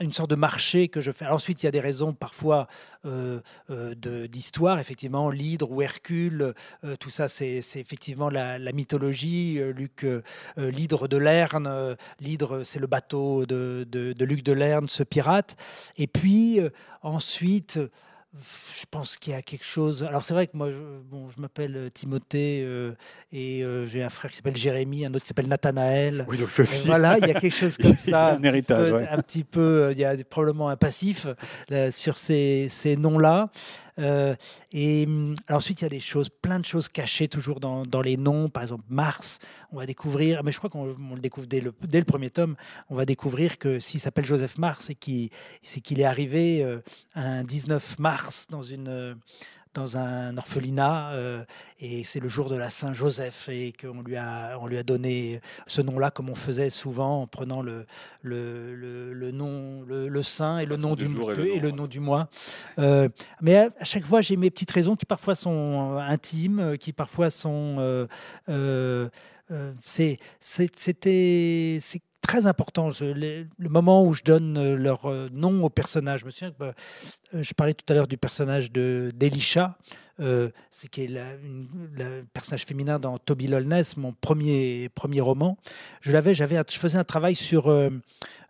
[0.00, 1.26] une sorte de marché que je fais.
[1.26, 2.66] ensuite, il y a des raisons parfois
[3.04, 3.40] euh,
[3.70, 3.94] euh
[4.28, 9.58] d'histoire, effectivement, l'hydre ou Hercule, euh, tout ça, c'est effectivement la, mythologie.
[9.58, 10.06] Euh, Luc,
[10.56, 15.56] l'hydre de Lerne, l'hydre, c'est le bateau de, de, de, Luc de Lerne, ce pirate.
[15.96, 16.60] Et puis,
[17.02, 17.78] ensuite,
[18.34, 20.04] je pense qu'il y a quelque chose.
[20.04, 20.76] Alors c'est vrai que moi, je,
[21.10, 22.92] bon, je m'appelle euh, Timothée euh,
[23.32, 26.24] et euh, j'ai un frère qui s'appelle Jérémie, un autre qui s'appelle Nathanaël.
[26.28, 26.86] Oui, donc ceci.
[26.86, 28.34] voilà, il y a quelque chose comme ça.
[28.34, 28.92] un, héritage.
[29.10, 31.26] un petit peu, il y a probablement un passif
[31.90, 33.50] sur ces, ces noms-là.
[33.98, 34.34] Euh,
[34.72, 38.16] et hum, ensuite, il y a des choses, plein de choses cachées toujours dans, les
[38.16, 38.48] noms.
[38.48, 39.38] Par exemple, Mars,
[39.72, 41.72] on va découvrir, mais je crois qu'on le découvre dès le,
[42.04, 42.56] premier tome,
[42.88, 46.80] on va découvrir que s'il s'appelle Joseph Mars, c'est qu'il est arrivé euh,
[47.14, 49.16] un 19 mars dans une
[49.78, 51.44] dans un orphelinat euh,
[51.78, 55.40] et c'est le jour de la Saint-Joseph et qu'on lui a, on lui a donné
[55.66, 57.86] ce nom-là comme on faisait souvent en prenant le,
[58.22, 62.28] le, le, nom, le, saint et le nom du, et le, nom du mois.
[62.80, 63.08] Euh,
[63.40, 67.30] mais à, chaque fois, j'ai mes petites raisons qui parfois sont euh, intimes, qui parfois
[67.30, 68.08] sont...
[69.80, 71.78] c'était
[72.28, 72.90] très important.
[73.00, 76.20] le, moment où je donne leur nom au personnage.
[76.20, 76.74] Je me souviens que bah,
[77.34, 79.76] euh, je parlais tout à l'heure du personnage d'Elisha,
[80.20, 85.56] euh, c'est qui est le personnage féminin dans Toby Lolness, mon premier premier roman.
[86.00, 87.90] Je l'avais, j'avais, je faisais un travail sur euh,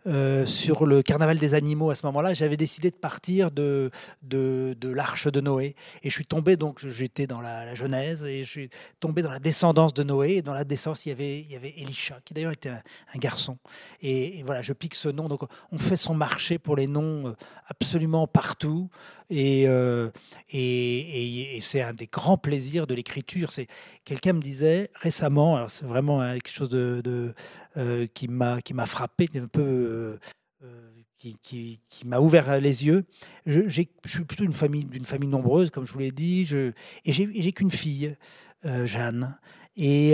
[0.07, 2.33] euh, sur le carnaval des animaux à ce moment-là.
[2.33, 3.91] J'avais décidé de partir de,
[4.23, 5.75] de, l'arche de Noé.
[6.03, 8.69] Et je suis tombé, donc j'étais dans la, Genèse, et je suis
[9.01, 10.37] tombé dans la descendance de Noé.
[10.37, 13.19] Et dans la descendance, il y avait, il y avait Elisha, qui d'ailleurs était un,
[13.19, 13.57] garçon.
[14.01, 15.27] Et, voilà, je pique ce nom.
[15.27, 15.41] Donc
[15.71, 17.35] on fait son marché pour les noms
[17.67, 18.89] absolument partout.
[19.29, 20.09] Et, euh,
[20.49, 23.51] et, c'est un des grands plaisirs de l'écriture.
[23.51, 23.67] C'est
[24.05, 27.33] quelqu'un me disait récemment, alors c'est vraiment quelque chose de, de
[27.77, 30.19] euh, qui m'a qui m'a frappé, un peu euh,
[30.63, 33.05] euh, qui, qui, qui m'a ouvert les yeux.
[33.45, 36.71] Je, je, suis plutôt une famille d'une famille nombreuse, comme je vous l'ai dit, je,
[37.05, 38.15] et j'ai qu'une fille,
[38.63, 39.37] Jeanne.
[39.77, 40.13] Et,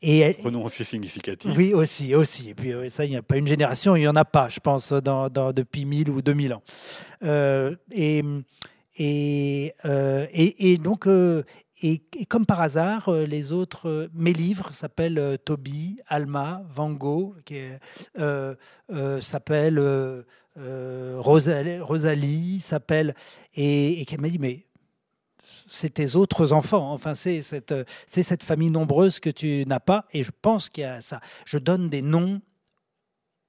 [0.00, 1.50] et Pronom aussi significatif.
[1.56, 2.50] Oui, aussi, aussi.
[2.50, 4.60] Et puis ça, il n'y a pas une génération, il n'y en a pas, je
[4.60, 6.62] pense, dans, dans, depuis 1000 ou 2000 ans.
[7.90, 8.22] et,
[8.96, 11.06] et, et, et, donc,
[11.82, 16.92] et, comme par hasard, euh, les autres, euh, mes livres s'appellent euh, Toby, Alma, Van
[16.92, 17.60] Gogh, qui
[19.20, 20.24] s'appelle
[21.18, 23.14] Rosalie, s'appelle
[23.54, 24.66] et, et qui m'a dit mais
[25.68, 26.92] c'est tes autres enfants.
[26.92, 27.74] Enfin, c'est cette,
[28.06, 30.06] c'est cette famille nombreuse que tu n'as pas.
[30.12, 31.20] Et je pense qu'il y a ça.
[31.44, 32.40] Je donne des noms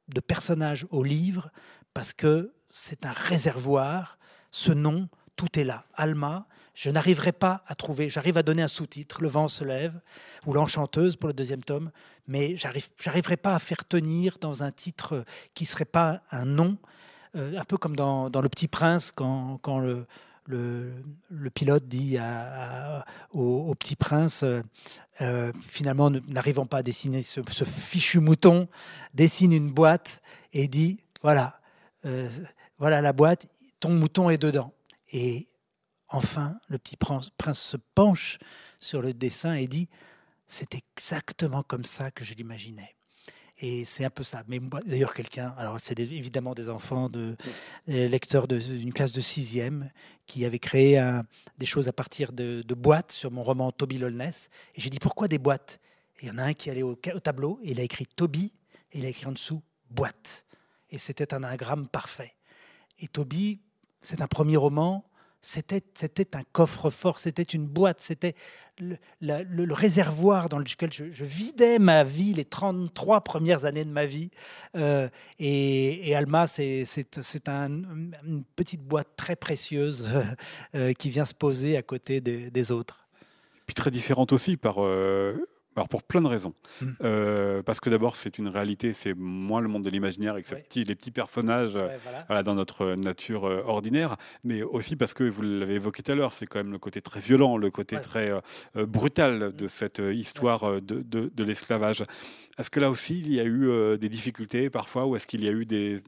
[0.07, 1.51] de personnages au livre
[1.93, 4.17] parce que c'est un réservoir.
[4.49, 5.85] Ce nom, tout est là.
[5.95, 9.99] Alma, je n'arriverai pas à trouver, j'arrive à donner un sous-titre, Le vent se lève,
[10.45, 11.91] ou L'enchanteuse pour le deuxième tome,
[12.27, 15.23] mais j'arriverai pas à faire tenir dans un titre
[15.53, 16.77] qui serait pas un nom,
[17.35, 20.07] euh, un peu comme dans, Le Petit Prince, quand, quand le,
[20.47, 22.17] le, pilote dit
[23.31, 24.63] au, Petit Prince, euh,
[25.21, 28.67] euh, finalement, n'arrivant pas à dessiner ce, fichu mouton,
[29.13, 30.21] dessine une boîte
[30.53, 31.59] et dit, voilà,
[32.79, 33.47] voilà la boîte,
[33.79, 34.73] ton mouton est dedans.
[35.13, 35.47] Et
[36.13, 38.37] Enfin, le petit prince, se penche
[38.77, 39.89] sur le dessin et dit
[40.45, 42.95] C'est exactement comme ça que je l'imaginais.
[43.57, 44.43] Et c'est un peu ça.
[44.47, 47.35] Mais d'ailleurs, quelqu'un, alors c'est évidemment des enfants de
[47.89, 49.89] euh, lecteurs d'une classe de sixième
[50.27, 51.01] qui avait créé
[51.57, 54.49] des choses à partir de, boîtes sur mon roman Toby Lolness.
[54.75, 55.79] Et j'ai dit pourquoi des boîtes?
[56.21, 58.53] Il y en a un qui allait au, au, tableau et il a écrit Toby
[58.91, 60.45] et il a écrit en dessous boîte.
[60.91, 62.35] Et c'était un anagramme parfait.
[62.99, 63.59] Et Toby,
[64.03, 65.03] c'est un premier roman
[65.45, 68.33] c'était un coffre-fort, c'était une boîte, c'était
[68.79, 74.31] le, réservoir dans lequel je, vidais ma vie, les 33 premières années de ma vie.
[74.77, 76.85] Euh, et, Alma, c'est
[77.17, 80.09] une petite boîte très précieuse
[80.75, 83.05] euh, qui vient se poser à côté des autres.
[83.65, 85.35] Puis très différente aussi par euh,
[85.75, 86.53] alors pour plein de raisons.
[86.81, 86.85] Mm.
[87.03, 90.95] Euh, parce que d'abord, c'est une réalité, c'est moins le monde de l'imaginaire avec les
[90.95, 91.77] petits personnages
[92.27, 92.43] voilà.
[92.43, 96.33] dans notre nature euh, ordinaire, mais aussi parce que, vous l'avez évoqué tout à l'heure,
[96.33, 98.31] c'est quand même le côté très violent, le côté très
[98.75, 102.03] euh, brutal de cette histoire de, de, l'esclavage.
[102.57, 105.47] Est-ce que là aussi, il y a eu des difficultés parfois, ou est-ce qu'il y
[105.47, 106.01] a eu des,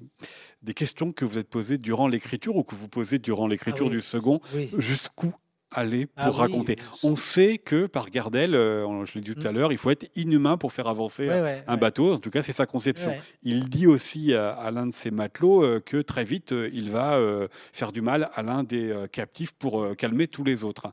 [0.62, 3.92] des questions que vous êtes posées durant l'écriture ou que vous posez durant l'écriture ah
[3.92, 4.40] du second
[4.78, 5.34] Jusqu'où
[5.76, 6.78] aller pour ah raconter.
[7.04, 9.56] On sait que par Gardel, euh, je l'ai dit tout à mm.
[9.56, 11.30] l'heure, il faut être inhumain pour faire avancer
[11.68, 12.14] un bateau.
[12.14, 13.16] En tout cas, c'est sa conception.
[13.44, 17.20] Il dit aussi à, l'un de ses matelots euh, que très vite, euh, il va
[17.74, 20.88] faire du mal à l'un des captifs pour calmer tous les autres.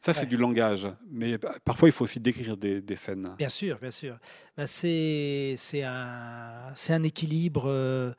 [0.00, 0.88] Ça, c'est du langage.
[1.10, 3.30] Mais parfois, il faut aussi décrire des, scènes.
[3.38, 4.18] Bien sûr, bien sûr.
[4.56, 8.14] Bah, c'est un, un équilibre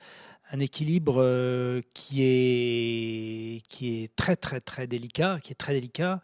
[0.51, 6.21] un équilibre euh, qui est, qui est très très très délicat, qui est très délicat.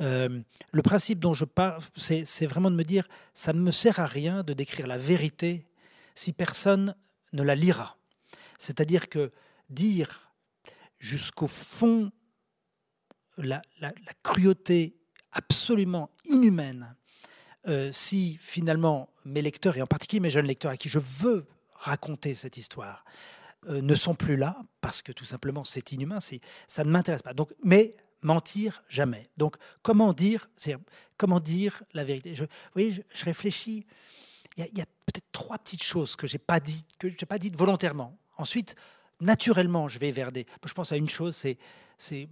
[0.00, 0.40] Euh,
[0.70, 4.06] le principe dont je parle, c'est vraiment de me dire, ça ne me sert à
[4.06, 5.66] rien de décrire la vérité
[6.14, 6.94] si personne
[7.32, 7.96] ne la lira.
[8.58, 9.32] C'est-à-dire que
[9.70, 10.32] dire
[10.98, 12.10] jusqu'au fond
[13.36, 13.62] la,
[14.22, 14.96] cruauté
[15.32, 16.96] absolument inhumaine,
[17.68, 21.46] euh, si finalement mes lecteurs, et en particulier mes jeunes lecteurs à qui je veux
[21.74, 23.04] raconter cette histoire,
[23.68, 26.18] euh, ne sont plus là parce que tout simplement c'est inhumain,
[26.66, 27.34] ça ne m'intéresse pas.
[27.34, 29.26] Donc, mais mentir jamais.
[29.36, 30.48] Donc comment dire,
[31.16, 32.34] comment dire la vérité?
[32.34, 33.86] Je, Vous voyez, je, réfléchis.
[34.56, 37.56] Il y a, peut-être trois petites choses que j'ai pas dites, que j'ai pas dites
[37.56, 38.18] volontairement.
[38.36, 38.74] Ensuite,
[39.20, 40.46] naturellement, je vais vers des.
[40.64, 41.58] Je pense à une chose, c'est
[41.96, 42.28] c'est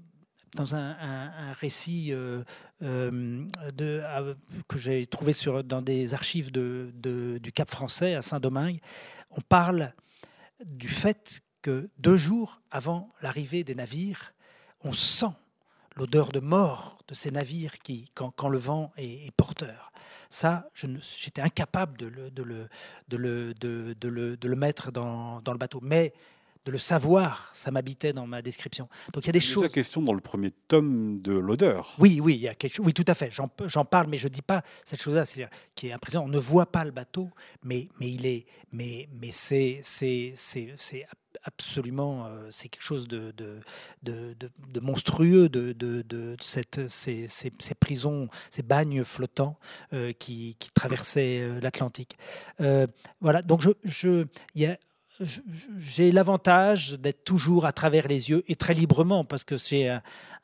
[0.55, 2.43] dans un, récit euh,
[2.83, 4.03] euh, de,
[4.69, 6.91] que j'ai trouvé sur, dans des archives de,
[7.41, 8.81] du Cap français à Saint-Domingue,
[9.31, 9.93] on parle
[10.65, 14.33] du fait que deux jours avant l'arrivée des navires,
[14.83, 15.33] on sent
[15.97, 19.93] l'odeur de mort de ces navires qui, quand, le vent est, porteur.
[20.29, 22.07] Ça, j'étais incapable de
[22.43, 22.69] le,
[24.57, 25.81] mettre dans, dans, le bateau.
[25.83, 26.13] Mais
[26.67, 28.89] de le savoir, ça m'habitait dans ma description.
[29.13, 29.63] Donc il y a des choses.
[29.63, 31.95] la question dans le premier tome de l'odeur.
[31.99, 32.83] Oui, oui, il y a quelque.
[32.83, 33.31] Oui, tout à fait.
[33.31, 36.25] J'en parle, mais je dis pas cette chose-là, c'est qui est impressionnant.
[36.25, 37.31] On ne voit pas le bateau,
[37.63, 41.07] mais mais il est, mais mais c'est c'est c'est
[41.45, 43.61] absolument, euh, c'est quelque chose de, de,
[44.03, 44.35] de,
[44.69, 49.59] de monstrueux de, cette, ces, ces, ces, prisons, ces bagnes flottants
[49.93, 52.17] euh, qui, qui, traversaient euh, l'Atlantique.
[53.21, 54.77] voilà, donc je, je, il y a
[55.79, 59.89] j'ai l'avantage d'être toujours à travers les yeux et très librement parce que c'est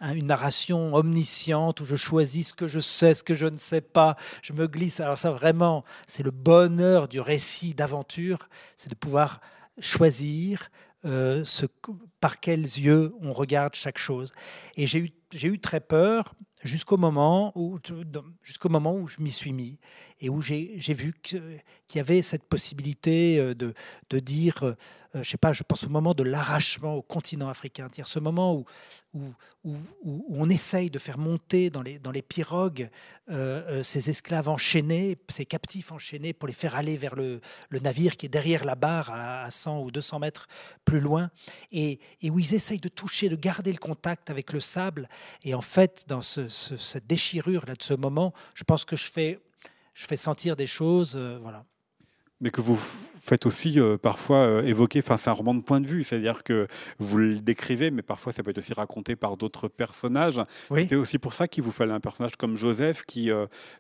[0.01, 3.81] une narration omnisciente où je choisis ce que je sais, ce que je ne sais
[3.81, 4.17] pas.
[4.43, 5.01] Je me glisse.
[5.01, 9.41] Alors ça vraiment, c'est le bonheur du récit d'aventure, c'est de pouvoir
[9.79, 10.71] choisir
[11.05, 11.67] euh, ce,
[12.21, 14.33] par quels yeux on regarde chaque chose.
[14.77, 15.13] Et j'ai eu,
[15.49, 17.79] eu très peur jusqu'au moment où
[18.43, 19.79] jusqu'au moment où je m'y suis mis
[20.23, 21.43] et où j'ai vu qu'il
[21.97, 24.77] y avait cette possibilité euh, de, dire, euh,
[25.15, 28.55] je sais pas, je pense au moment de l'arrachement au continent africain, dire ce moment
[28.55, 28.65] où,
[29.65, 32.89] on essaye de faire monter dans les, pirogues
[33.31, 37.41] euh, ces esclaves enchaînés, ces captifs enchaînés pour les faire aller vers le,
[37.83, 40.49] navire qui est derrière la barre à, 100 ou 200 mètres
[40.87, 41.31] plus loin
[41.73, 45.09] et, où ils essayent de toucher, de garder le contact avec le sable.
[45.45, 49.11] Et en fait, dans ce, cette déchirure là de ce moment, je pense que je
[49.11, 49.41] fais
[49.95, 51.65] je fais sentir des choses, euh, voilà.
[52.41, 52.77] Mais que vous
[53.21, 56.43] faites aussi euh, parfois euh, évoquer, enfin c'est un roman de point de vue, c'est-à-dire
[56.43, 56.67] que
[56.99, 60.41] vous le décrivez, mais parfois ça peut être aussi raconté par d'autres personnages.
[60.71, 60.87] Oui.
[60.89, 63.31] C'est aussi pour ça qu'il vous fallait un personnage comme Joseph qui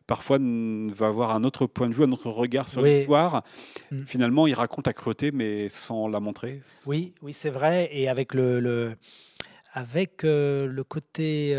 [0.07, 3.43] parfois va avoir un autre point de vue, un autre regard sur l'histoire.
[3.91, 4.05] Mm.
[4.05, 6.63] Finalement, il raconte à côté, mais sans la montrer.
[6.87, 8.95] Oui, oui, c'est vrai, et avec le, le
[9.75, 11.57] avec le côté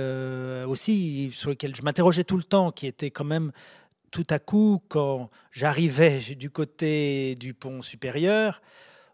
[0.65, 3.51] aussi sur lequel je m'interrogeais tout le temps, qui était quand même
[4.13, 8.61] tout à coup, quand j'arrivais du côté du pont supérieur,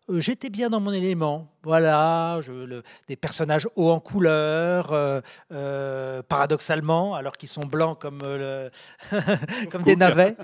[0.10, 1.48] euh, j'étais bien dans mon élément.
[1.64, 5.20] Voilà, je, des personnages hauts en couleur, euh,
[5.52, 8.20] euh, paradoxalement, alors qu'ils sont blancs comme,
[9.70, 10.38] comme des navets,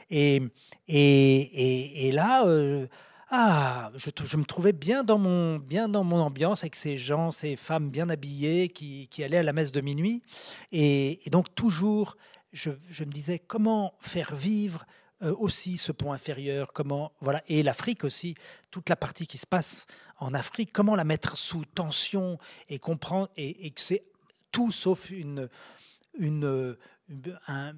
[0.10, 0.42] Et,
[0.88, 2.88] et, et, là, euh,
[3.30, 7.32] ah, je, je, me trouvais bien dans, mon, bien dans mon ambiance avec ces gens,
[7.32, 10.22] ces femmes bien habillées qui, qui allaient à la messe de minuit.
[10.72, 12.18] Et, donc toujours,
[12.52, 14.86] je, je, me disais comment faire vivre
[15.24, 18.36] euh, aussi ce pont inférieur, comment voilà et l'Afrique aussi,
[18.70, 19.86] toute la partie qui se passe
[20.18, 22.38] en Afrique, comment la mettre sous tension
[22.68, 24.04] et comprendre et, et que c'est
[24.52, 25.48] tout sauf une
[26.18, 26.76] une
[27.48, 27.74] un,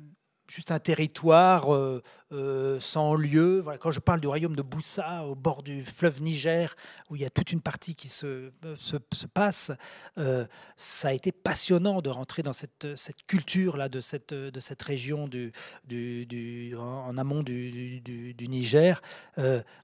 [0.53, 3.59] juste un territoire euh, euh, sans lieu.
[3.61, 6.75] Voilà, quand je parle du royaume de Boussa, au bord du fleuve Niger,
[7.09, 9.71] où il y a toute une partie qui se, se, passe,
[10.19, 10.45] euh,
[10.77, 15.27] ça a été passionnant de rentrer dans cette, cette culture-là, de cette, de cette région
[15.27, 15.51] du,
[15.85, 19.01] du en, amont du, du Niger.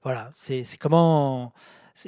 [0.04, 1.52] voilà, c'est comment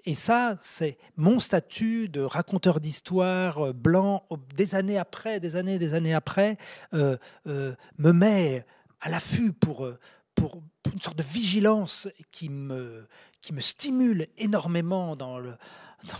[0.05, 5.79] et ça, c'est mon statut de raconteur d'histoire euh, blanc, des années après, des années,
[5.79, 6.57] des années après,
[6.95, 7.17] euh,
[7.47, 8.65] euh, me met
[9.01, 9.89] à l'affût pour,
[10.35, 10.63] pour,
[10.93, 13.07] une sorte de vigilance qui me,
[13.41, 15.55] qui me stimule énormément dans le,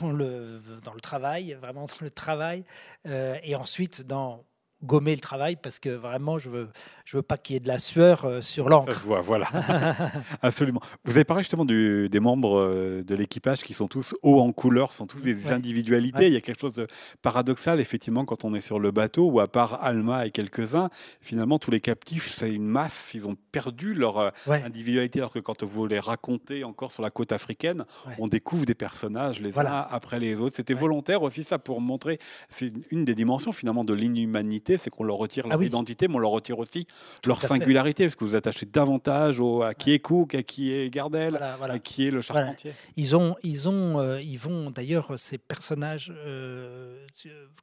[0.01, 2.65] dans le, dans le travail, vraiment dans le travail,
[3.05, 4.45] et ensuite dans
[4.83, 6.69] gommer le travail parce que vraiment, je veux,
[7.05, 8.93] je veux pas qu'il y ait de la sueur euh, sur l'encre.
[8.93, 9.49] Ça se voit, voilà.
[10.43, 10.81] Absolument.
[11.05, 14.53] Vous avez parlé justement du, des membres euh, de l'équipage qui sont tous hauts en
[14.53, 16.27] couleur, sont tous des individualités.
[16.27, 16.87] Il y a quelque chose de
[17.23, 20.91] paradoxal, effectivement, quand on est sur le bateau, où à part Alma et quelques-uns,
[21.21, 23.13] finalement, tous les captifs, c'est une masse.
[23.15, 27.11] Ils ont perdu leur euh, individualité, alors que quand vous les racontez encore sur la
[27.11, 27.85] côte africaine,
[28.19, 30.57] on découvre des personnages les uns après les autres.
[30.57, 32.19] C'était volontaire aussi, ça, pour montrer.
[32.49, 36.17] C'est une des dimensions, finalement, de l'inhumanité, c'est qu'on leur retire leur ah identité, mais
[36.17, 36.87] on leur retire aussi
[37.27, 40.91] leur singularité, parce que vous attachez davantage au, à qui est Cook, à qui est
[40.91, 42.73] Gardel, à qui est le charpentier.
[42.97, 47.07] Ils, ont, ils, ont, euh, ils vont d'ailleurs, ces personnages, euh,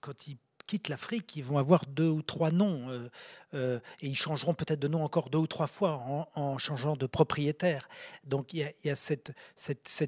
[0.01, 0.37] quand ils
[0.69, 3.09] quittent l'Afrique, ils vont avoir deux ou trois noms euh,
[3.55, 6.03] euh, et ils changeront peut-être de nom encore deux ou trois fois
[6.35, 7.89] en, changeant de propriétaire.
[8.23, 9.33] Donc il y a, cette,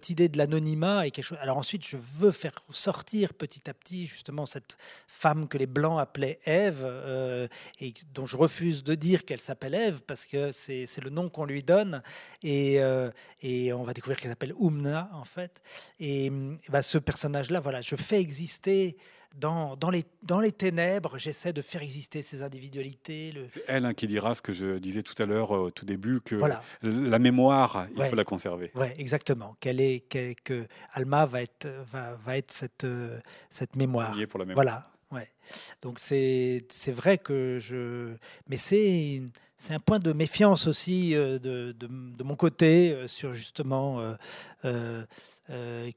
[0.10, 1.40] idée de l'anonymat et quelque chose.
[1.42, 6.00] Alors ensuite, je veux faire sortir petit à petit justement cette femme que les Blancs
[6.00, 7.48] appelaient Ève euh,
[7.80, 11.46] et dont je refuse de dire qu'elle s'appelle Ève parce que c'est le nom qu'on
[11.46, 12.04] lui donne
[12.44, 12.80] et,
[13.74, 15.64] on va découvrir qu'elle s'appelle Oumna en fait.
[16.00, 16.32] Et,
[16.70, 18.96] bah, ce personnage-là, voilà, je fais exister
[19.40, 23.34] dans, dans, les, dans les ténèbres, j'essaie de faire exister ces individualités.
[23.48, 25.86] C'est elle hein, qui dira ce que je disais tout à l'heure euh, au tout
[25.86, 26.36] début, que
[26.82, 28.72] la mémoire, il faut la conserver.
[28.76, 29.56] Oui, exactement.
[29.60, 30.02] Qu'elle est,
[30.44, 33.20] que Alma va être, va, va être cette, euh,
[33.50, 34.12] cette mémoire.
[34.30, 34.64] Pour la mémoire.
[34.64, 34.88] Voilà.
[35.12, 35.30] Ouais.
[35.82, 38.14] Donc c'est vrai que je...
[38.48, 39.22] Mais c'est
[39.58, 44.16] c'est un point de méfiance aussi euh, de, de, de mon côté sur justement
[44.66, 45.06] euh,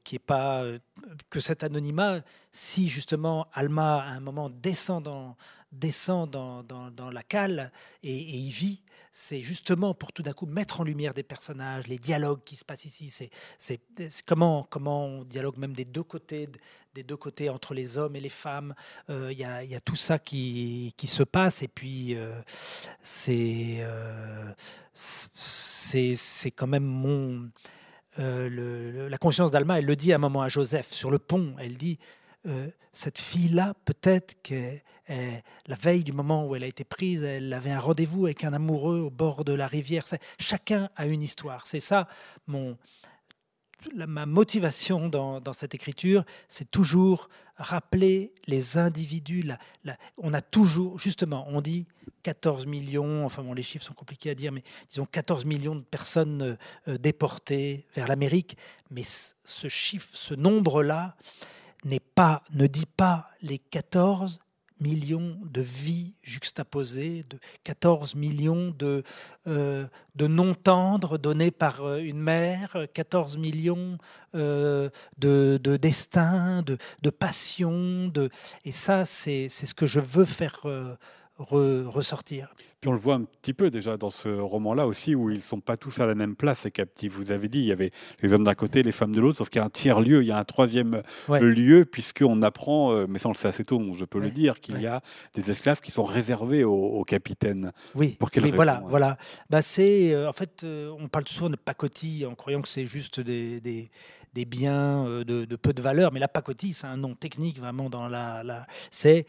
[0.03, 0.79] qui est pas euh,
[1.29, 5.37] que cet anonymat, si justement Alma à un moment descend dans,
[5.71, 7.71] descend dans, dans, la cale
[8.03, 8.81] et, et y vit,
[9.11, 12.65] c'est justement pour tout d'un coup mettre en lumière des personnages, les dialogues qui se
[12.65, 13.13] passent ici.
[13.57, 13.79] C'est
[14.25, 16.49] comment, comment on dialogue même des deux côtés,
[16.93, 18.75] des deux côtés entre les hommes et les femmes.
[19.09, 22.17] Euh, il y, a, y, a, tout ça qui, qui, se passe et puis
[23.01, 23.85] c'est
[24.93, 27.49] c'est quand même mon
[28.17, 31.55] la conscience d'Alma, elle le dit à un moment à Joseph sur le pont.
[31.59, 31.99] Elle dit
[32.93, 34.77] cette fille-là, peut-être que
[35.09, 38.53] la veille du moment où elle a été prise, elle avait un rendez-vous avec un
[38.53, 40.05] amoureux au bord de la rivière.
[40.39, 41.67] Chacun a une histoire.
[41.67, 42.07] C'est ça
[42.47, 42.77] mon,
[43.93, 49.45] ma motivation dans, cette écriture, c'est toujours rappeler les individus.
[50.17, 51.87] on a toujours, justement, on dit
[52.23, 55.83] 14 millions, enfin bon, les chiffres sont compliqués à dire, mais disons 14 millions de
[55.83, 56.55] personnes euh,
[56.87, 58.57] euh, déportées vers l'Amérique.
[58.89, 61.15] Mais ce chiffre, ce nombre-là,
[61.83, 64.39] n'est pas, ne dit pas les 14
[64.79, 69.03] millions de vies juxtaposées, de 14 millions de,
[69.47, 73.97] euh, de noms tendres donnés par euh, une mère, 14 millions
[74.35, 78.07] euh, de, de destins, de, de passions.
[78.07, 78.29] De...
[78.65, 80.61] Et ça, c'est ce que je veux faire
[81.37, 82.53] ressortir.
[82.85, 85.41] Puis on le voit un petit peu déjà dans ce roman-là aussi, où ils ne
[85.41, 87.13] sont pas tous à la même place, ces captifs.
[87.13, 87.89] Vous avez dit, il y avait
[88.21, 90.27] les hommes d'un côté, les femmes de l'autre, sauf qu'il y a un tiers-lieu, il
[90.27, 93.81] y a un troisième lieu, puisqu'on apprend, euh, mais ça on le sait assez tôt,
[93.95, 95.01] je peux le dire, qu'il y a
[95.33, 97.71] des esclaves qui sont réservés aux, capitaines.
[97.95, 99.17] Oui, pour quelle voilà, voilà.
[99.49, 102.85] Bah, c'est, euh, en fait, euh, on parle souvent de pacotille en croyant que c'est
[102.85, 103.89] juste des, des
[104.35, 108.09] des biens de, peu de valeur, mais la pacotille, c'est un nom technique vraiment dans
[108.09, 109.25] la, la c'est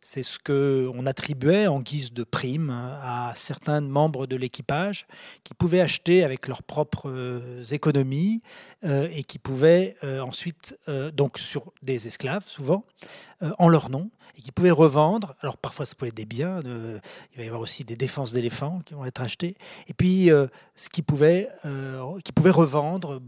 [0.00, 2.24] c'est ce qu'on attribuait en guise de
[2.70, 5.06] à certains membres de l'équipage
[5.44, 8.42] qui pouvaient acheter avec leurs propres euh, économies
[8.84, 10.78] euh, et qui pouvaient euh, ensuite,
[11.12, 12.84] donc sur des esclaves souvent,
[13.58, 15.34] en leur nom, et qui pouvaient revendre.
[15.40, 18.80] Alors parfois ça pouvait être des biens, il va y avoir aussi des défenses d'éléphants
[18.86, 19.56] qui vont être achetées,
[19.88, 20.30] et puis
[20.74, 21.50] ce qui pouvait,
[22.24, 23.20] qui pouvait revendre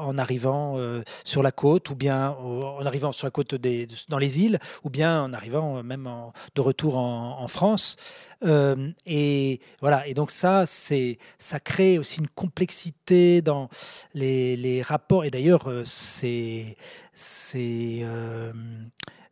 [0.00, 0.78] en arrivant
[1.24, 4.90] sur la côte, ou bien en arrivant sur la côte des, dans les îles, ou
[4.90, 6.08] bien en arrivant euh, même
[6.54, 7.96] de retour en, France.
[8.44, 10.06] Euh, et voilà.
[10.06, 13.68] Et donc ça, ça crée aussi une complexité dans
[14.14, 15.26] les, rapports.
[15.26, 16.76] Et d'ailleurs, euh, c'est
[17.12, 18.06] c'est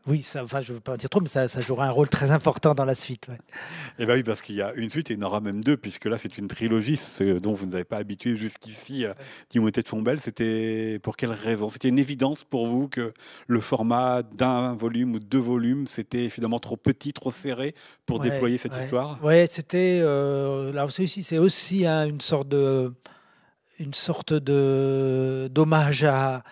[0.07, 2.09] oui, ça, enfin, je ne veux pas en dire trop, mais ça, jouera un rôle
[2.09, 3.29] très important dans la suite.
[3.29, 3.35] Et
[4.01, 5.63] eh bien oui, parce qu'il y a une suite et il y en aura même
[5.63, 9.13] deux, puisque là, c'est une trilogie ce dont vous n'avez pas habitué jusqu'ici, euh,
[9.51, 10.19] Timothée de Fombelle.
[10.19, 11.69] C'était pour quelle raison?
[11.69, 13.13] C'était une évidence pour vous que
[13.47, 17.75] le format d'un volume ou deux volumes, c'était finalement trop petit, trop serré
[18.07, 19.19] pour déployer cette histoire?
[19.23, 20.01] Oui, c'était.
[20.03, 22.93] Euh, là aussi, c'est aussi une sorte de.
[23.81, 26.43] Une sorte de d'hommage à,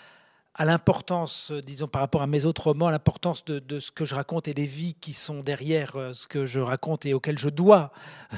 [0.61, 4.15] l'importance, euh, disons par rapport à mes autres romans, à l'importance de, ce que je
[4.15, 7.51] raconte et des vies qui sont derrière euh, ce que je raconte et auxquelles je
[7.51, 7.93] dois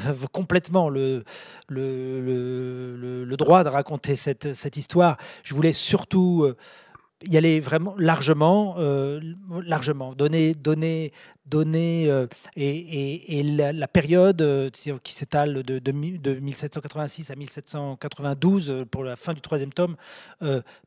[0.06, 1.22] euh, complètement le,
[3.36, 5.18] droit de raconter cette, histoire.
[5.44, 6.52] Je voulais surtout
[7.28, 8.76] y aller vraiment largement,
[9.64, 11.12] largement, donner, donner,
[11.50, 12.26] donner euh,
[12.56, 14.70] et, la, période euh,
[15.02, 19.96] qui s'étale de, de, 1786 à 1792 euh, pour la fin du troisième tome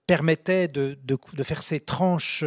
[0.08, 2.44] permettait de, de, faire ces tranches,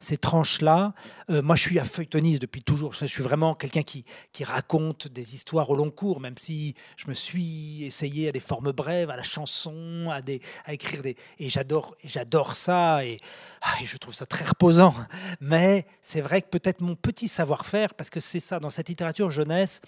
[0.00, 0.92] ces tranches là.
[1.28, 2.92] moi, je suis un feuilletoniste depuis toujours.
[2.92, 7.08] Je suis vraiment quelqu'un qui, qui raconte des histoires au long cours, même si je
[7.08, 11.16] me suis essayé à des formes brèves, à la chanson, à, des, à écrire des
[11.38, 13.18] et j'adore j'adore ça et,
[13.62, 14.94] ah, je trouve ça très reposant.
[15.40, 18.88] Mais c'est vrai que peut-être mon petit savoir faire parce que c'est ça, dans cette
[18.88, 19.80] littérature jeunesse,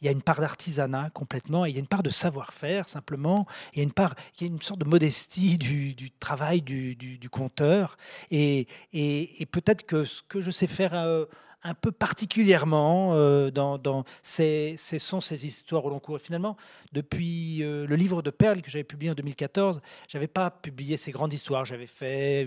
[0.00, 2.88] il y a une part d'artisanat complètement, et il y a une part de savoir-faire
[2.88, 6.62] simplement, il y a une part, il y a une sorte de modestie du, travail
[6.62, 7.96] du, du, conteur,
[8.30, 11.24] et, et, peut-être que ce que je sais faire euh,
[11.64, 16.16] un peu particulièrement euh, dans, dans ces, ces, sont ces histoires au long cours.
[16.16, 16.58] Et finalement,
[16.92, 21.10] depuis euh, le livre de Perles que j'avais publié en 2014, j'avais pas publié ces
[21.10, 21.64] grandes histoires.
[21.64, 22.46] J'avais fait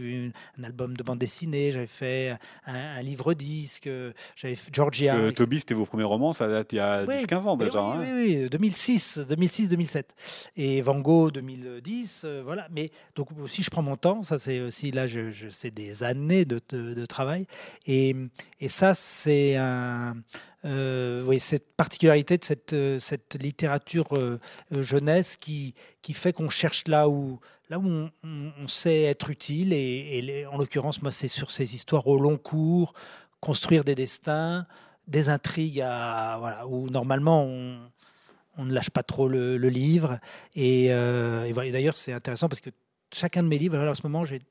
[0.60, 2.36] un album de bande dessinée, j'avais fait
[2.68, 3.90] un, livre disque,
[4.36, 5.16] j'avais Georgia.
[5.16, 7.82] Euh, Toby, c'était vos premiers romans, ça date il y a 10-15 ans déjà.
[7.82, 8.14] Oui, hein.
[8.16, 10.04] oui, oui, 2006, 2006-2007.
[10.58, 12.68] Et Van Gogh 2010, voilà.
[12.72, 14.22] Mais donc aussi, je prends mon temps.
[14.22, 17.48] Ça, c'est aussi là, je, je c'est des années de, de, de travail.
[17.88, 18.16] Et,
[18.60, 19.07] et ça, c'est
[19.58, 20.16] un,
[20.66, 24.40] euh, cette particularité de cette, euh, cette littérature euh,
[24.72, 27.40] jeunesse qui, qui fait qu'on cherche là où,
[27.70, 29.72] là où on, sait être utile.
[29.74, 32.94] Et, en l'occurrence, moi, c'est sur ces histoires au long cours,
[33.40, 34.66] construire des destins,
[35.08, 40.20] des intrigues à, voilà, où normalement on, ne lâche pas trop le, livre.
[40.56, 42.72] Et, d'ailleurs, c'est intéressant parce que
[43.14, 44.42] chacun de mes livres, en ce moment, j'ai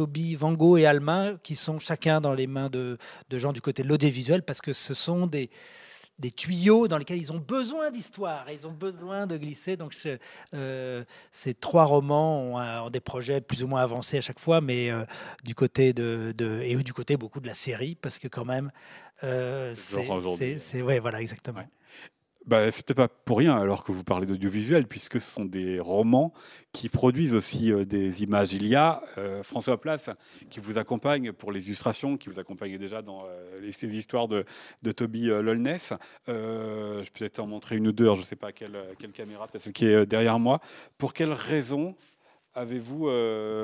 [0.00, 2.96] Toby, Van Gogh et Alma, qui sont chacun dans les mains de,
[3.32, 5.50] gens du côté de l'audiovisuel, parce que ce sont des,
[6.18, 9.76] des tuyaux dans lesquels ils ont besoin d'histoire, ils ont besoin de glisser.
[9.76, 9.94] Donc
[10.54, 14.90] euh, ces trois romans ont, des projets plus ou moins avancés à chaque fois, mais
[14.90, 15.04] euh,
[15.44, 18.72] du côté de, et du côté beaucoup de la série, parce que quand même,
[19.22, 21.64] euh, c'est ouais, voilà exactement.
[22.46, 25.78] Bah, c'est peut-être pas pour rien alors que vous parlez d'audiovisuel, puisque ce sont des
[25.78, 26.32] romans
[26.72, 28.54] qui produisent aussi euh, des images.
[28.54, 30.10] Il y a euh, François Place
[30.48, 34.46] qui vous accompagne pour les illustrations, qui vous accompagne déjà dans euh, les, histoires de,
[34.82, 35.92] de Toby Lolness.
[36.26, 39.46] je peux peut-être en montrer une ou deux, je ne sais pas quelle, quelle caméra,
[39.46, 40.60] peut-être ce qui est derrière moi.
[40.96, 41.94] Pour quelles raisons
[42.54, 43.08] avez-vous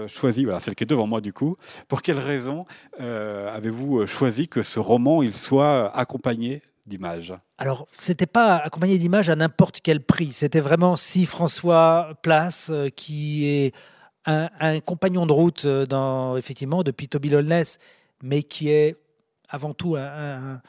[0.06, 1.56] choisi, voilà, celle qui est devant moi du coup,
[1.88, 2.66] pour quelles raisons
[2.98, 9.36] avez-vous choisi que ce roman il soit accompagné d'images Alors, c'était pas accompagné d'images à
[9.36, 10.32] n'importe quel prix.
[10.32, 13.74] C'était vraiment si François Place, euh, qui est
[14.26, 17.78] un, compagnon de route euh, dans, effectivement, depuis Toby Lolness,
[18.22, 18.96] mais qui est
[19.48, 20.60] avant tout un,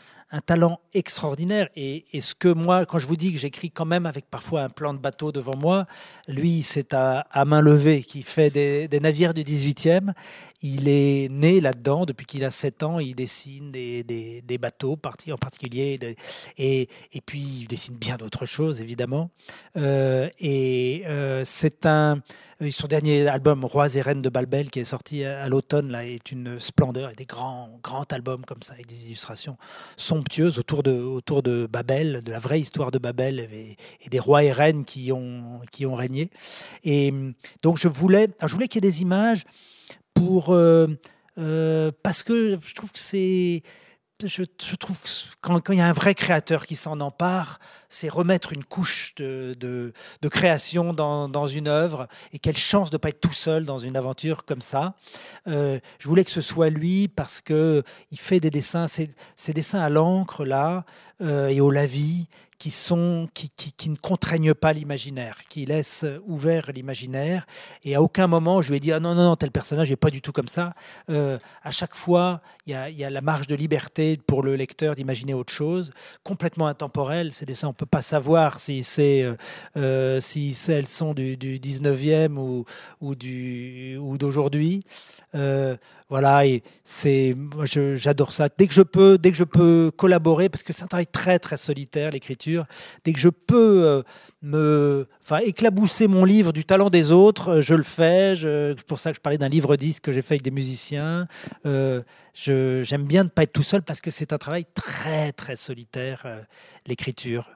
[0.46, 1.68] talent extraordinaire.
[1.76, 4.70] Et, ce que moi, quand je vous dis que j'écris quand même avec parfois un
[4.70, 5.88] plan de bateau devant moi,
[6.28, 10.14] lui, c'est à, main levée qui fait des, des navires du 18e.
[10.64, 13.00] Il est né là-dedans depuis qu'il a 7 ans.
[13.00, 16.00] Il dessine des, des, bateaux en particulier.
[16.58, 19.30] et, et, puis, il dessine bien d'autres choses, évidemment.
[19.78, 22.22] Euh, et euh, c'est un.
[22.72, 26.32] Son dernier album, Rois et Reines de Balbel, qui est sorti à, l'automne, là, est
[26.32, 27.12] une splendeur.
[27.12, 29.58] Et des grands, grands albums comme ça, avec des illustrations
[29.96, 34.18] somptueuses autour de, autour de Babel, de la vraie histoire de Babel et, et des
[34.18, 36.32] rois et reines qui ont, qui ont régné.
[36.84, 37.14] Et
[37.62, 39.44] donc, je voulais, je voulais qu'il y ait des images
[40.18, 40.88] pour euh,
[41.38, 43.64] euh, parce que je trouve que c'est
[44.26, 44.44] je,
[44.80, 44.98] trouve
[45.42, 49.56] quand, il y a un vrai créateur qui s'en empare, c'est remettre une couche de,
[49.60, 49.94] de,
[50.28, 52.08] création dans, dans, une œuvre.
[52.34, 54.96] Et quelle chance de ne pas être tout seul dans une aventure comme ça.
[55.48, 59.54] Euh, je voulais que ce soit lui parce que il fait des dessins, ces, ces
[59.54, 60.84] dessins à l'encre là
[61.20, 62.28] et au lavis
[62.58, 67.46] qui, sont, qui, qui, ne contraignent pas l'imaginaire, qui laissent ouvert l'imaginaire.
[67.84, 69.96] Et à aucun moment, je lui ai dit, ah non, non, non, tel personnage n'est
[69.96, 70.74] pas du tout comme ça.
[71.10, 74.56] Euh, à chaque fois, il y, a, y, a, la marge de liberté pour le
[74.56, 75.92] lecteur d'imaginer autre chose,
[76.24, 77.32] complètement intemporel.
[77.32, 79.36] Ces dessins, on ne peut pas savoir si, c'est, euh,
[79.78, 82.66] euh si elles sont du, du 19e ou,
[83.02, 84.84] ou, du, ou d'aujourd'hui.
[85.36, 85.76] Euh,
[86.10, 86.44] voilà,
[86.86, 87.36] c'est,
[87.96, 88.48] j'adore ça.
[88.58, 91.38] Dès que je peux, dès que je peux collaborer, parce que c'est un travail très
[91.38, 92.66] très solitaire l'écriture.
[93.04, 94.02] Dès que je peux euh,
[94.42, 98.36] me, enfin, éclabousser mon livre du talent des autres, euh, je le fais.
[98.38, 101.28] c'est pour ça que je parlais d'un livre disque que j'ai fait avec des musiciens.
[101.66, 106.26] J'aime bien ne pas être tout seul parce que c'est un travail très très solitaire
[106.86, 107.50] l'écriture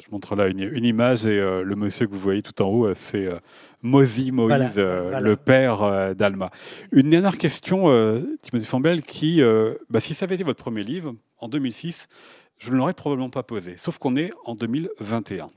[0.00, 2.86] je montre là une, image et euh, le monsieur que vous voyez tout en haut,
[2.86, 3.38] euh, c'est euh,
[3.82, 4.32] Moïse,
[4.78, 6.50] le père d'Alma.
[6.92, 7.84] Une dernière question,
[8.42, 9.40] Timothy Fambel, qui,
[9.88, 12.08] bah, si ça avait été votre premier livre, en 2006,
[12.58, 13.76] je ne l'aurais probablement pas posé.
[13.76, 15.50] Sauf qu'on est en 2021.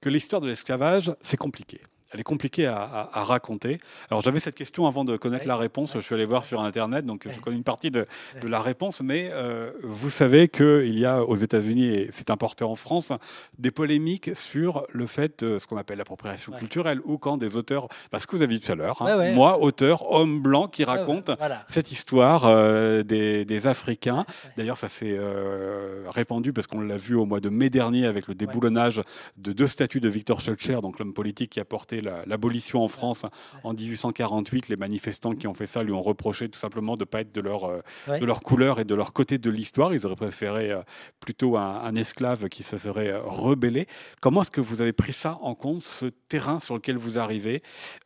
[0.00, 1.80] Que l'histoire de l'esclavage, c'est compliqué
[2.16, 3.78] elle est compliquée à, raconter.
[4.10, 5.92] Alors j'avais cette question avant de connaître la réponse.
[5.94, 8.06] Je suis allé voir sur Internet, donc je connais une partie de,
[8.42, 9.02] la réponse.
[9.02, 13.12] Mais euh, vous savez qu'il y a aux États-Unis, et c'est importé en France,
[13.58, 17.88] des polémiques sur le fait de ce qu'on appelle l'appropriation culturelle, ou quand des auteurs,
[18.10, 21.30] parce que vous avez dit tout à l'heure, hein, moi, auteur, homme blanc, qui raconte
[21.68, 24.24] cette histoire euh, des, Africains.
[24.56, 28.28] D'ailleurs, ça s'est euh, répandu parce qu'on l'a vu au mois de mai dernier avec
[28.28, 29.02] le déboulonnage
[29.36, 33.26] de deux statues de Victor Schulcher, donc l'homme politique qui a porté l'abolition en France
[33.64, 34.68] en 1848.
[34.68, 37.32] Les manifestants qui ont fait ça lui ont reproché tout simplement de ne pas être
[37.32, 37.80] de leur, euh,
[38.18, 39.94] de leur couleur et de leur côté de l'histoire.
[39.94, 40.82] Ils auraient préféré euh,
[41.20, 43.86] plutôt un, esclave qui se serait euh, rebellé.
[44.20, 47.62] Comment est-ce que vous avez pris ça en compte, ce terrain sur lequel vous arrivez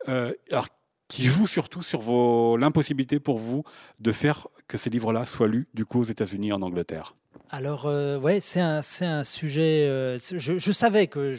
[0.07, 0.67] alors,
[1.07, 3.63] qui joue surtout sur l'impossibilité pour vous
[3.99, 7.15] de faire que ces livres-là soient lus du coup aux États-Unis et en Angleterre?
[7.53, 8.81] Alors, euh, ouais, c'est un,
[9.25, 9.85] sujet.
[9.89, 11.35] Euh, je, savais que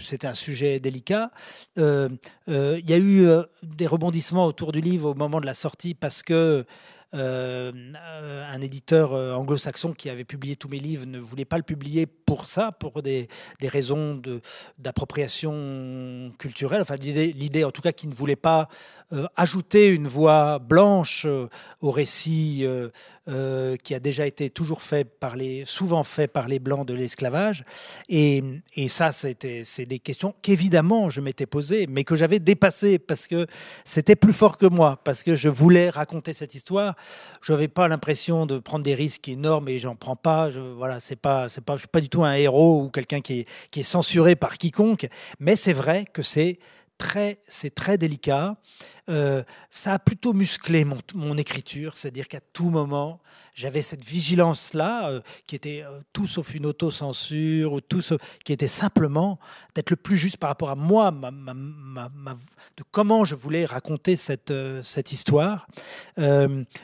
[0.00, 1.32] c'était un sujet délicat.
[1.76, 2.08] Euh,
[2.46, 3.26] il y a eu
[3.64, 6.64] des rebondissements autour du livre au moment de la sortie parce que
[7.16, 12.46] un éditeur anglo-saxon qui avait publié tous mes livres ne voulait pas le publier pour
[12.46, 13.28] ça, pour des,
[13.60, 14.20] des raisons
[14.78, 16.82] d'appropriation culturelle.
[16.82, 18.68] Enfin, l'idée, en tout cas, qui ne voulait pas
[19.36, 21.26] ajouter une voix blanche
[21.80, 22.66] au récit
[23.28, 26.94] euh, qui a déjà été toujours fait par les, souvent fait par les blancs de
[26.94, 27.64] l'esclavage.
[28.08, 28.40] Et,
[28.76, 33.48] et, ça, c'est des questions qu'évidemment je m'étais posées, mais que j'avais dépassées parce que
[33.84, 36.94] c'était plus fort que moi, parce que je voulais raconter cette histoire.
[37.42, 40.50] Je n'avais pas l'impression de prendre des risques énormes et j'en prends pas.
[40.50, 43.20] Je, voilà, c'est pas, c'est pas, je suis pas du tout un héros ou quelqu'un
[43.20, 45.08] qui est, qui est censuré par quiconque.
[45.38, 46.58] Mais c'est vrai que c'est
[46.98, 48.56] très, c'est très délicat.
[49.08, 50.84] Euh, ça a plutôt musclé
[51.14, 53.20] mon, écriture, c'est-à-dire qu'à tout moment,
[53.54, 58.02] j'avais cette vigilance-là, euh, qui était euh, tout sauf une autocensure, ou tout
[58.44, 59.38] qui était simplement
[59.74, 65.68] d'être le plus juste par rapport à moi, de comment je voulais raconter cette histoire.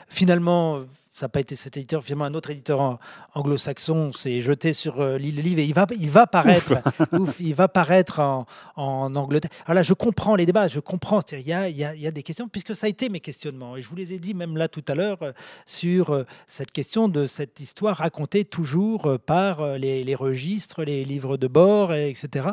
[0.07, 2.99] finalement, ça n'a pas été cet éditeur, finalement un autre éditeur
[3.33, 6.73] anglo-saxon s'est jeté sur le livre et il va, il va paraître,
[7.13, 7.39] ouf.
[7.39, 8.45] il va paraître en,
[8.75, 9.51] en, Angleterre.
[9.65, 12.11] Alors là, je comprends les débats, je comprends, il y a, y a, y a,
[12.11, 14.57] des questions, puisque ça a été mes questionnements, et je vous les ai dit même
[14.57, 15.19] là tout à l'heure,
[15.65, 21.47] sur cette question de cette histoire racontée toujours par les, les registres, les livres de
[21.47, 22.49] bord, etc.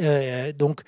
[0.00, 0.82] Euh, donc,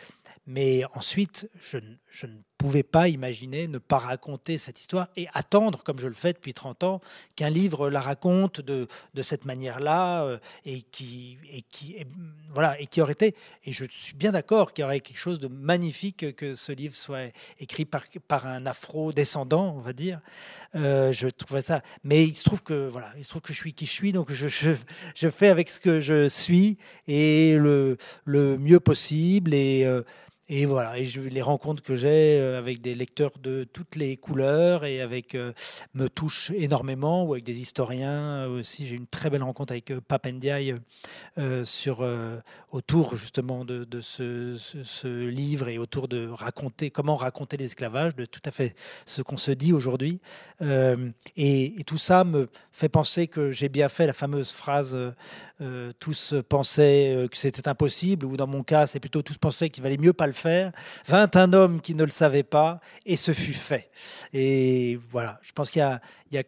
[0.47, 1.79] mais ensuite, je,
[2.11, 6.15] je, ne pouvais pas imaginer ne pas raconter cette histoire et attendre, comme je le
[6.15, 7.01] fais depuis 30 ans,
[7.35, 11.97] qu'un livre la raconte de, de cette manière-là euh, et, qui, et, qui,
[12.51, 13.35] voilà, et qui aurait été,
[13.65, 16.95] et je suis bien d'accord qu'il y aurait quelque chose de magnifique que ce livre
[16.95, 20.21] soit écrit par, par un afro-descendant, on va dire.
[20.77, 21.83] Euh, je trouvais ça.
[22.05, 24.13] Mais il se trouve que, voilà, il se trouve que je suis qui je suis,
[24.13, 24.71] donc je, je,
[25.15, 26.79] je fais avec ce que je suis
[27.09, 29.53] et le, le mieux possible.
[29.53, 29.85] Et.
[29.85, 30.03] Euh,
[30.55, 34.19] et voilà, et je, les rencontres que j'ai euh, avec des lecteurs de toutes les
[34.19, 35.55] couleurs et avec euh,
[35.95, 38.87] me touchent énormément, ou avec des historiens aussi.
[38.87, 40.75] J'ai une très belle rencontre avec euh, Papendiaï
[41.39, 42.07] euh, sur,
[42.73, 48.51] autour justement de, ce, livre et autour de raconter comment raconter l'esclavage, de tout à
[48.51, 48.75] fait
[49.07, 50.21] ce qu'on se dit aujourd'hui.
[50.61, 54.99] Euh, et, et, tout ça me fait penser que j'ai bien fait la fameuse phrase
[55.63, 59.83] euh, tous pensaient que c'était impossible, ou dans mon cas, c'est plutôt tous pensaient qu'il
[59.83, 60.42] valait mieux pas le faire.
[61.07, 63.91] Vint un homme qui ne le savait pas, et ce fut fait.
[64.33, 66.43] Et voilà, je pense qu'il y, a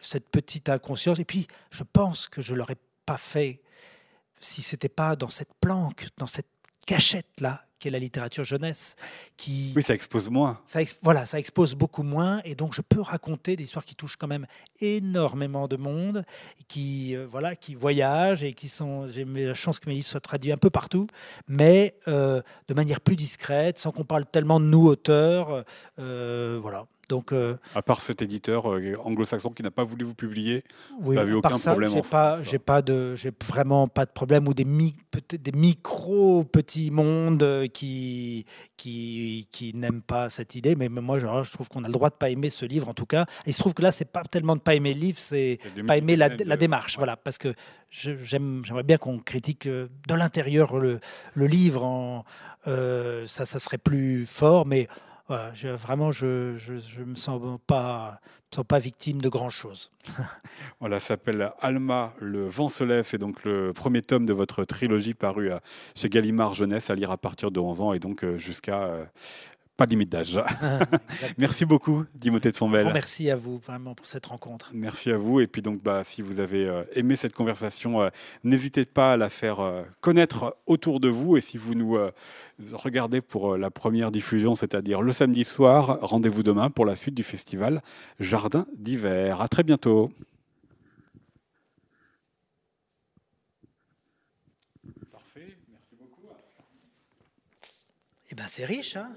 [0.00, 1.18] cette petite inconscience.
[1.18, 3.62] Et puis, je pense que je l'aurais pas fait
[4.40, 6.48] si c'était pas dans cette planque, dans cette
[6.86, 7.40] cachette
[7.82, 8.96] là qu'est la littérature jeunesse.
[9.36, 10.60] Qui, oui, ça expose moins.
[10.66, 12.40] Ça voilà, ça expose beaucoup moins.
[12.44, 14.46] Et donc, je peux raconter des histoires qui touchent quand même
[14.80, 16.24] énormément de monde,
[16.68, 19.06] qui, euh, voilà, qui voyagent et qui sont.
[19.06, 21.06] J'ai la chance que mes livres soient traduits un peu partout,
[21.48, 25.64] mais euh, de manière plus discrète, sans qu'on parle tellement de nous, auteurs.
[25.98, 26.86] Euh, voilà.
[27.12, 30.98] Donc, euh, à part cet éditeur euh, anglo-saxon qui n'a pas voulu vous publier, oui,
[31.00, 31.92] vous n'avez aucun ça, problème.
[31.92, 34.96] J'ai pas, j'ai pas de, j'ai vraiment pas de problème ou des mi,
[35.30, 38.46] des micro petits mondes qui
[38.78, 40.74] qui, qui n'aiment pas cette idée.
[40.74, 42.94] Mais moi, genre, je trouve qu'on a le droit de pas aimer ce livre en
[42.94, 43.26] tout cas.
[43.44, 45.58] Et il se trouve que là, c'est pas tellement de pas aimer le livre, c'est
[45.86, 47.00] pas aimer la, de, la démarche, ouais.
[47.00, 47.52] voilà, parce que
[47.90, 50.98] j'aime, j'aimerais bien qu'on critique euh, de l'intérieur le,
[51.34, 51.84] le livre.
[51.84, 52.24] En,
[52.68, 54.88] euh, ça, ça serait plus fort, mais
[55.76, 56.56] vraiment, je
[56.98, 58.20] ne me sens pas,
[58.54, 59.90] sens pas victime de grand-chose.
[60.80, 63.04] voilà, ça s'appelle Alma, Le vent se lève.
[63.06, 65.50] C'est donc le premier tome de votre trilogie paru
[65.94, 69.04] chez Gallimard Jeunesse, à lire à partir de 11 ans et donc jusqu'à euh,
[69.76, 70.38] pas de limite d'âge.
[71.38, 72.86] merci beaucoup, Timothée de Fombelle.
[72.86, 74.70] Bon, merci à vous vraiment pour cette rencontre.
[74.74, 75.40] Merci à vous.
[75.40, 78.10] Et puis donc, bah, si vous avez euh, aimé cette conversation, euh,
[78.44, 81.36] n'hésitez pas à la faire euh, connaître autour de vous.
[81.36, 81.98] Et si vous nous
[82.72, 87.22] regardez pour la première diffusion, c'est-à-dire le samedi soir, rendez-vous demain pour la suite du
[87.22, 87.82] festival
[88.20, 89.40] Jardin d'hiver.
[89.40, 90.12] À très bientôt.
[95.10, 96.28] Parfait, merci beaucoup.
[98.30, 99.12] Eh ben, c'est riche, hein